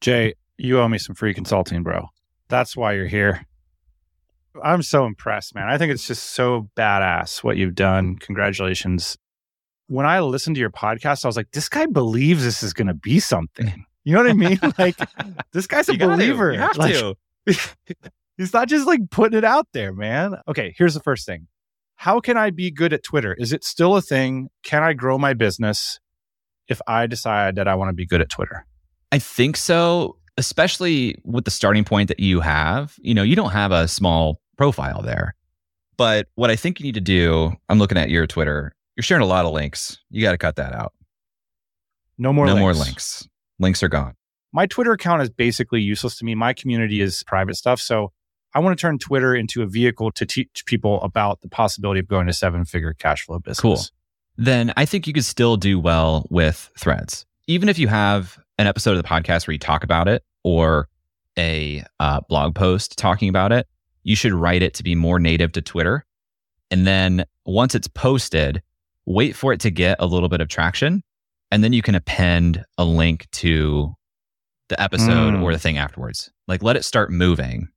[0.01, 2.09] Jay, you owe me some free consulting, bro.
[2.49, 3.47] That's why you're here.
[4.61, 5.69] I'm so impressed, man.
[5.69, 8.17] I think it's just so badass what you've done.
[8.17, 9.17] Congratulations.
[9.87, 12.89] When I listened to your podcast, I was like, this guy believes this is going
[12.89, 13.87] to be something.
[14.03, 14.59] You know what I mean?
[14.79, 14.97] Like
[15.53, 16.53] this guy's a You believer.
[16.53, 17.15] You have Like, to.
[18.39, 20.37] He's not just like putting it out there, man.
[20.49, 21.49] Okay, here's the first thing.
[21.97, 23.35] How can I be good at Twitter?
[23.35, 24.49] Is it still a thing?
[24.63, 26.01] Can I grow my business
[26.71, 28.65] if I decide that I want to be good at Twitter?
[29.13, 32.95] I think so, especially with the starting point that you have.
[33.03, 35.35] You know, you don't have a small profile there.
[35.99, 39.23] But what I think you need to do, I'm looking at your Twitter, you're sharing
[39.23, 39.99] a lot of links.
[40.11, 40.95] You got to cut that out.
[42.17, 42.61] No more no links.
[42.61, 43.29] more links.
[43.59, 44.15] Links are gone.
[44.53, 46.35] My Twitter account is basically useless to me.
[46.35, 47.81] My community is private stuff.
[47.81, 48.13] So
[48.55, 52.09] I want to turn Twitter into a vehicle to teach people about the possibility of
[52.09, 53.61] going to seven figure cash flow business.
[53.61, 53.81] Cool.
[54.41, 57.27] Then I think you could still do well with threads.
[57.47, 60.89] Even if you have an episode of the podcast where you talk about it or
[61.39, 63.67] a uh, blog post talking about it,
[64.03, 66.07] you should write it to be more native to Twitter.
[66.71, 68.63] And then once it's posted,
[69.05, 71.03] wait for it to get a little bit of traction.
[71.51, 73.95] And then you can append a link to
[74.71, 75.43] the episode Mm.
[75.43, 76.31] or the thing afterwards.
[76.49, 77.69] Like let it start moving.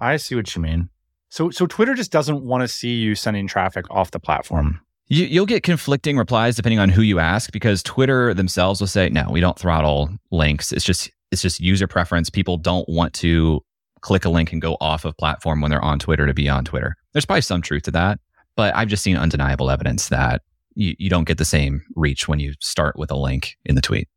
[0.00, 0.88] I see what you mean.
[1.28, 4.80] So, so Twitter just doesn't want to see you sending traffic off the platform.
[5.08, 9.08] You, you'll get conflicting replies depending on who you ask because Twitter themselves will say,
[9.08, 10.72] no, we don't throttle links.
[10.72, 12.28] It's just, it's just user preference.
[12.28, 13.62] People don't want to
[14.00, 16.64] click a link and go off of platform when they're on Twitter to be on
[16.64, 16.94] Twitter.
[17.12, 18.20] There's probably some truth to that,
[18.54, 20.42] but I've just seen undeniable evidence that
[20.74, 23.80] you, you don't get the same reach when you start with a link in the
[23.80, 24.08] tweet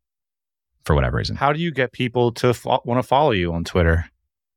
[0.84, 1.36] for whatever reason.
[1.36, 4.04] How do you get people to fo- want to follow you on Twitter?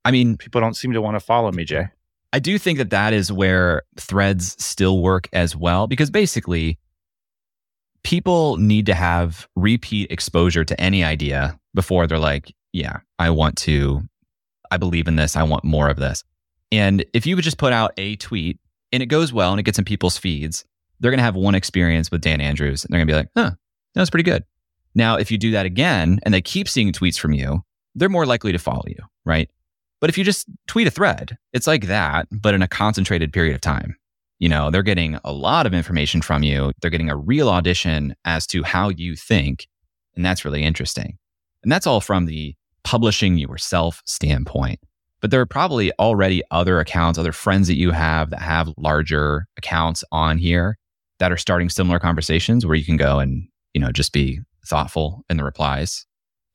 [0.03, 1.88] I mean, People don't seem to want to follow me, Jay.
[2.34, 6.80] I do think that that is where threads still work as well, because basically,
[8.03, 13.57] people need to have repeat exposure to any idea before they're like, yeah, I want
[13.59, 14.01] to,
[14.69, 16.23] I believe in this, I want more of this.
[16.71, 18.59] And if you would just put out a tweet
[18.91, 20.65] and it goes well and it gets in people's feeds,
[20.99, 23.30] they're going to have one experience with Dan Andrews and they're going to be like,
[23.36, 23.51] huh,
[23.93, 24.43] that was pretty good.
[24.93, 27.63] Now, if you do that again and they keep seeing tweets from you,
[27.95, 29.49] they're more likely to follow you, right?
[30.05, 33.55] But if you just tweet a thread, it's like that, but in a concentrated period
[33.55, 33.95] of time.
[34.37, 36.71] You know, they're getting a lot of information from you.
[36.79, 39.67] They're getting a real audition as to how you think.
[40.15, 41.17] And that's really interesting.
[41.63, 42.53] And that's all from the
[42.83, 44.79] publishing yourself standpoint.
[45.21, 49.47] But there are probably already other accounts, other friends that you have that have larger
[49.57, 50.77] accounts on here
[51.17, 55.25] that are starting similar conversations where you can go and, you know, just be thoughtful
[55.31, 56.05] in the replies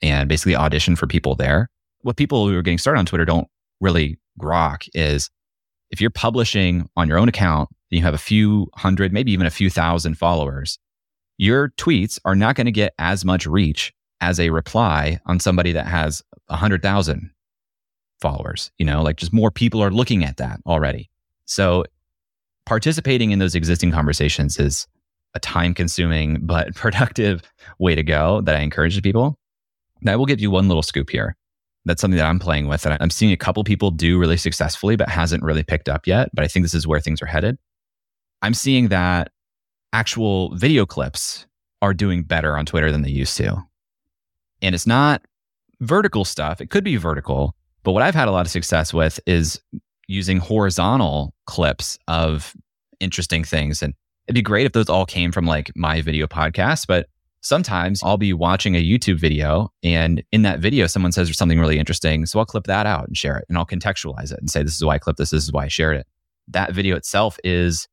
[0.02, 1.68] and basically audition for people there
[2.02, 3.48] what people who are getting started on Twitter don't
[3.80, 5.30] really grok is
[5.90, 9.50] if you're publishing on your own account, you have a few hundred, maybe even a
[9.50, 10.78] few thousand followers,
[11.36, 15.72] your tweets are not going to get as much reach as a reply on somebody
[15.72, 17.30] that has a hundred thousand
[18.20, 18.70] followers.
[18.78, 21.10] You know, like just more people are looking at that already.
[21.46, 21.84] So
[22.66, 24.86] participating in those existing conversations is
[25.34, 27.42] a time consuming but productive
[27.78, 29.38] way to go that I encourage people.
[30.02, 31.36] Now, I will give you one little scoop here
[31.84, 34.96] that's something that I'm playing with and I'm seeing a couple people do really successfully,
[34.96, 36.30] but hasn't really picked up yet.
[36.34, 37.58] But I think this is where things are headed.
[38.42, 39.32] I'm seeing that
[39.92, 41.46] actual video clips
[41.82, 43.62] are doing better on Twitter than they used to.
[44.62, 45.22] And it's not
[45.80, 46.60] vertical stuff.
[46.60, 49.60] It could be vertical, but what I've had a lot of success with is
[50.06, 52.54] using horizontal clips of
[53.00, 53.82] interesting things.
[53.82, 53.94] And
[54.26, 57.06] it'd be great if those all came from like my video podcast, but
[57.40, 61.78] sometimes I'll be watching a YouTube video and in that video, someone says something really
[61.78, 62.26] interesting.
[62.26, 64.76] So I'll clip that out and share it and I'll contextualize it and say, this
[64.76, 65.30] is why I clipped this.
[65.30, 66.06] This is why I shared it.
[66.48, 67.88] That video itself is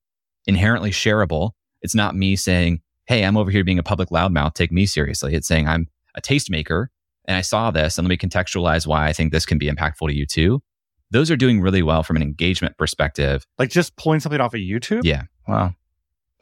[0.46, 1.52] inherently shareable.
[1.82, 4.54] It's not me saying, Hey, I'm over here being a public loudmouth.
[4.54, 5.34] Take me seriously.
[5.34, 6.88] It's saying I'm a tastemaker
[7.26, 10.10] and I saw this and let me contextualize why I think this can be impactful
[10.10, 10.62] to you too.
[11.10, 13.46] Those are doing really well from an engagement perspective.
[13.58, 15.02] Like just pulling something off of YouTube?
[15.04, 15.24] Yeah.
[15.48, 15.74] Wow.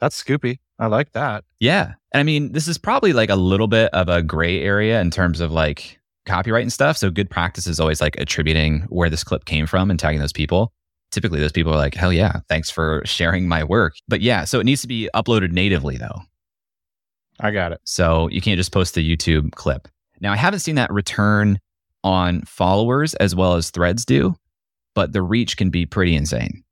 [0.00, 0.58] That's scoopy.
[0.78, 1.44] I like that.
[1.60, 1.94] Yeah.
[2.12, 5.10] And I mean, this is probably like a little bit of a gray area in
[5.10, 6.96] terms of like copyright and stuff.
[6.96, 10.32] So good practice is always like attributing where this clip came from and tagging those
[10.32, 10.72] people.
[11.10, 13.94] Typically, those people are like, hell yeah, thanks for sharing my work.
[14.08, 16.20] But yeah, so it needs to be uploaded natively though.
[17.40, 17.80] I got it.
[17.84, 19.88] So you can't just post the YouTube clip.
[20.20, 21.58] Now, I haven't seen that return
[22.02, 24.34] on followers as well as threads do,
[24.94, 26.64] but the reach can be pretty insane.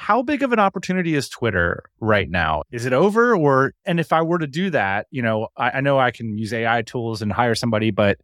[0.00, 2.62] How big of an opportunity is Twitter right now?
[2.72, 5.80] Is it over or and if I were to do that, you know, I, I
[5.82, 8.16] know I can use AI tools and hire somebody, but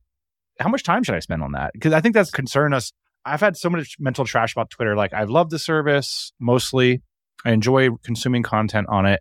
[0.58, 1.74] how much time should I spend on that?
[1.74, 2.92] Because I think that's concern us.
[3.26, 4.96] I've had so much mental trash about Twitter.
[4.96, 7.02] Like I've loved the service mostly.
[7.44, 9.20] I enjoy consuming content on it.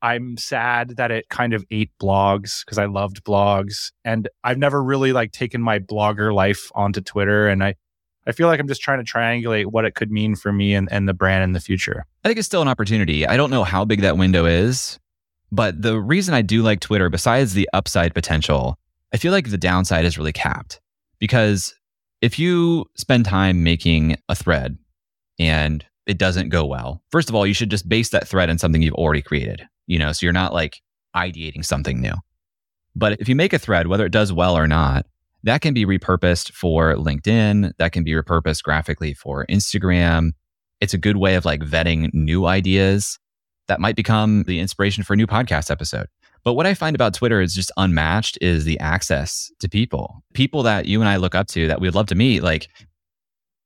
[0.00, 3.90] I'm sad that it kind of ate blogs because I loved blogs.
[4.04, 7.48] And I've never really like taken my blogger life onto Twitter.
[7.48, 7.74] And I
[8.26, 10.90] I feel like I'm just trying to triangulate what it could mean for me and,
[10.90, 12.04] and the brand in the future.
[12.24, 13.26] I think it's still an opportunity.
[13.26, 14.98] I don't know how big that window is,
[15.52, 18.78] but the reason I do like Twitter, besides the upside potential,
[19.12, 20.80] I feel like the downside is really capped
[21.18, 21.74] because
[22.20, 24.78] if you spend time making a thread
[25.38, 28.58] and it doesn't go well, first of all, you should just base that thread on
[28.58, 30.80] something you've already created, you know, so you're not like
[31.14, 32.14] ideating something new.
[32.96, 35.06] But if you make a thread, whether it does well or not,
[35.44, 40.32] that can be repurposed for LinkedIn, that can be repurposed graphically for Instagram.
[40.80, 43.18] It's a good way of like vetting new ideas
[43.68, 46.06] that might become the inspiration for a new podcast episode.
[46.44, 50.22] But what I find about Twitter is just unmatched is the access to people.
[50.34, 52.68] People that you and I look up to that we'd love to meet, like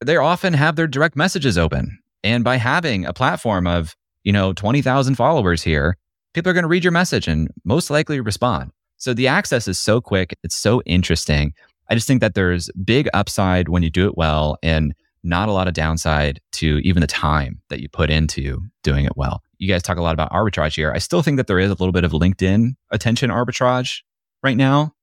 [0.05, 1.99] they often have their direct messages open.
[2.23, 5.97] And by having a platform of, you know, 20,000 followers here,
[6.35, 8.71] people are going to read your message and most likely respond.
[8.97, 10.37] So the access is so quick.
[10.43, 11.55] It's so interesting.
[11.89, 15.53] I just think that there's big upside when you do it well and not a
[15.53, 19.43] lot of downside to even the time that you put into doing it well.
[19.59, 20.93] You guys talk a lot about arbitrage here.
[20.93, 24.03] I still think that there is a little bit of LinkedIn attention arbitrage
[24.43, 24.95] right now.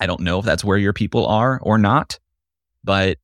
[0.00, 2.18] I don't know if that's where your people are or not,
[2.84, 3.18] but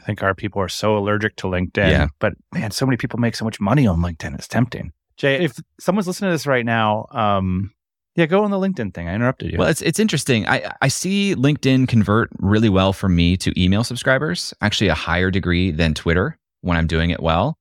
[0.00, 1.90] I think our people are so allergic to LinkedIn.
[1.90, 2.08] Yeah.
[2.18, 4.34] But man, so many people make so much money on LinkedIn.
[4.34, 4.92] It's tempting.
[5.16, 7.72] Jay, if someone's listening to this right now, um,
[8.14, 9.08] yeah, go on the LinkedIn thing.
[9.08, 9.58] I interrupted you.
[9.58, 10.46] Well, it's it's interesting.
[10.46, 15.30] I I see LinkedIn convert really well for me to email subscribers, actually a higher
[15.30, 17.56] degree than Twitter when I'm doing it well.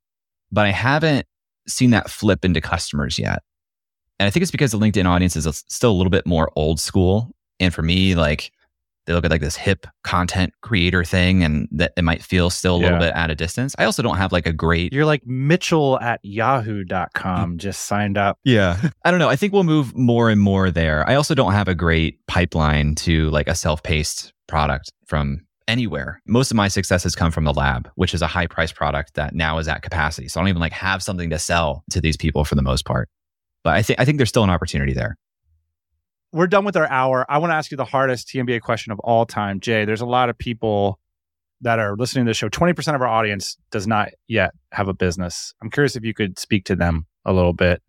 [0.52, 1.26] But I haven't
[1.68, 3.44] seen that flip into customers yet.
[4.20, 6.80] And I think it's because the LinkedIn audience is still a little bit more old
[6.80, 7.32] school.
[7.60, 8.52] And for me, like
[9.06, 12.76] they look at like this hip content creator thing and that it might feel still
[12.76, 12.86] a yeah.
[12.86, 13.76] little bit at a distance.
[13.78, 17.58] I also don't have like a great You're like Mitchell at yahoo.com mm.
[17.58, 18.38] just signed up.
[18.44, 18.80] Yeah.
[19.06, 19.30] I don't know.
[19.30, 21.08] I think we'll move more and more there.
[21.10, 26.22] I also don't have a great pipeline to like a self-paced product from anywhere.
[26.28, 29.16] Most of my success has come from the lab, which is a high price product
[29.16, 30.28] that now is at capacity.
[30.28, 32.86] So I don't even like have something to sell to these people for the most
[32.86, 33.10] part.
[33.64, 35.18] But I think I think there's still an opportunity there
[36.34, 37.26] we're done with our hour.
[37.30, 39.60] I want to ask you the hardest TMBA question of all time.
[39.60, 41.00] Jay, there's a lot of people
[41.62, 42.50] that are listening to the show.
[42.50, 45.54] 20% of our audience does not yet have a business.
[45.62, 47.82] I'm curious if you could speak to them a little bit.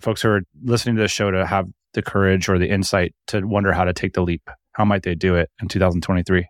[0.00, 3.42] Folks who are listening to the show to have the courage or the insight to
[3.42, 4.48] wonder how to take the leap.
[4.72, 6.46] How might they do it in 2023?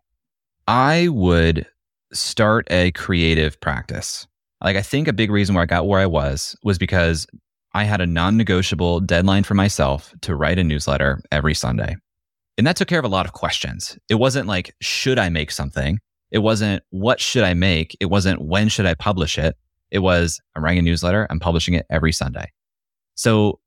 [0.68, 1.66] I would
[2.12, 4.28] start a creative practice.
[4.62, 7.26] Like, I think a big reason where I got where I was was because
[7.72, 11.96] I had a non negotiable deadline for myself to write a newsletter every Sunday.
[12.58, 13.98] And that took care of a lot of questions.
[14.08, 15.98] It wasn't like, should I make something?
[16.30, 17.96] It wasn't, what should I make?
[18.00, 19.56] It wasn't, when should I publish it?
[19.90, 22.52] It was, I'm writing a newsletter, I'm publishing it every Sunday.
[23.14, 23.60] So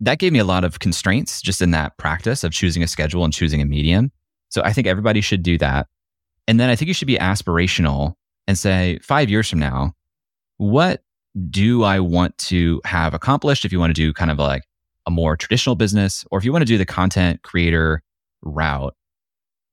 [0.00, 3.24] that gave me a lot of constraints just in that practice of choosing a schedule
[3.24, 4.12] and choosing a medium.
[4.50, 5.86] So I think everybody should do that.
[6.46, 8.14] And then I think you should be aspirational
[8.46, 9.94] and say, five years from now,
[10.58, 11.02] what
[11.50, 13.64] do I want to have accomplished?
[13.64, 14.62] If you want to do kind of like
[15.06, 18.02] a more traditional business, or if you want to do the content creator
[18.42, 18.94] route,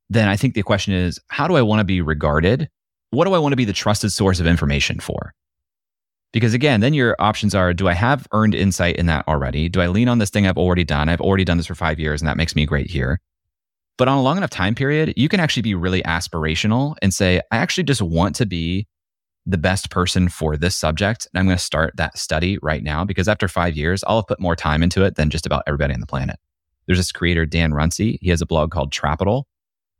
[0.09, 2.69] then I think the question is how do I want to be regarded?
[3.11, 5.33] What do I want to be the trusted source of information for?
[6.33, 9.69] Because again, then your options are do I have earned insight in that already?
[9.69, 11.09] Do I lean on this thing I've already done?
[11.09, 13.19] I've already done this for five years and that makes me great here.
[13.97, 17.41] But on a long enough time period, you can actually be really aspirational and say,
[17.51, 18.87] I actually just want to be
[19.45, 21.27] the best person for this subject.
[21.33, 24.27] And I'm going to start that study right now because after five years, I'll have
[24.27, 26.37] put more time into it than just about everybody on the planet.
[26.85, 28.19] There's this creator, Dan Runcie.
[28.21, 29.43] He has a blog called Trapital.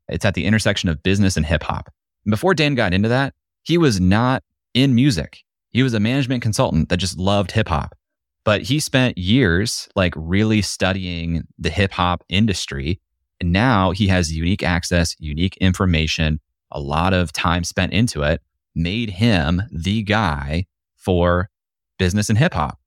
[0.09, 1.91] It's at the intersection of business and hip hop.
[2.29, 3.33] Before Dan got into that,
[3.63, 5.43] he was not in music.
[5.71, 7.95] He was a management consultant that just loved hip hop.
[8.43, 12.99] But he spent years like really studying the hip hop industry.
[13.39, 16.39] And now he has unique access, unique information,
[16.71, 18.41] a lot of time spent into it
[18.75, 20.65] made him the guy
[20.95, 21.49] for
[21.97, 22.79] business and hip hop.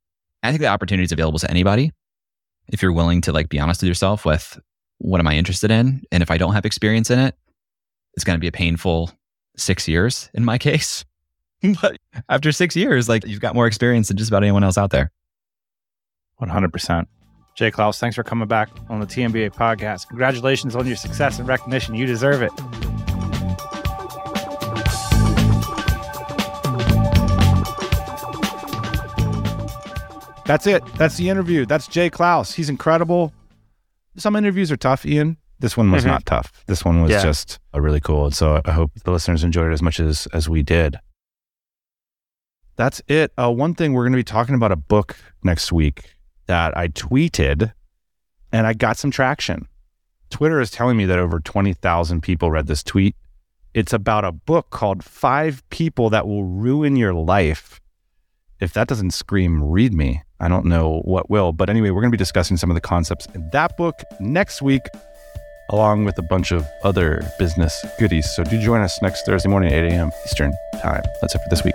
[0.43, 1.93] I think the opportunity is available to anybody.
[2.69, 4.59] If you're willing to like be honest with yourself with
[4.99, 6.03] what am I interested in?
[6.13, 7.37] And if I don't have experience in it,
[8.15, 9.11] it's going to be a painful
[9.57, 11.05] six years in my case.
[11.81, 11.97] but
[12.29, 15.11] after six years, like you've got more experience than just about anyone else out there.
[16.41, 17.07] 100%.
[17.55, 20.09] Jay Clouse, thanks for coming back on the TMBA podcast.
[20.09, 21.95] Congratulations on your success and recognition.
[21.95, 22.51] You deserve it.
[30.47, 30.83] That's it.
[30.97, 31.65] That's the interview.
[31.65, 32.55] That's Jay Clouse.
[32.55, 33.33] He's incredible.
[34.17, 35.39] Some interviews are tough, Ian.
[35.59, 36.13] This one was mm-hmm.
[36.13, 36.53] not tough.
[36.67, 37.23] This one was yeah.
[37.23, 38.27] just a really cool.
[38.27, 40.99] And so I hope the listeners enjoyed it as much as as we did.
[42.77, 43.33] That's it.
[43.39, 46.17] Uh, one thing we're going to be talking about a book next week
[46.47, 47.73] that I tweeted,
[48.53, 49.67] and I got some traction.
[50.29, 53.17] Twitter is telling me that over twenty thousand people read this tweet.
[53.73, 57.81] It's about a book called Five People That Will Ruin Your Life.
[58.61, 60.23] If that doesn't scream, read me.
[60.41, 61.53] I don't know what will.
[61.53, 64.63] But anyway, we're going to be discussing some of the concepts in that book next
[64.63, 64.83] week.
[65.71, 68.29] along with a bunch of other business goodies.
[68.35, 70.11] So do join us next Thursday morning at 8 a.m.
[70.27, 70.53] Eastern
[70.83, 71.03] Time.
[71.21, 71.75] That's it for this week.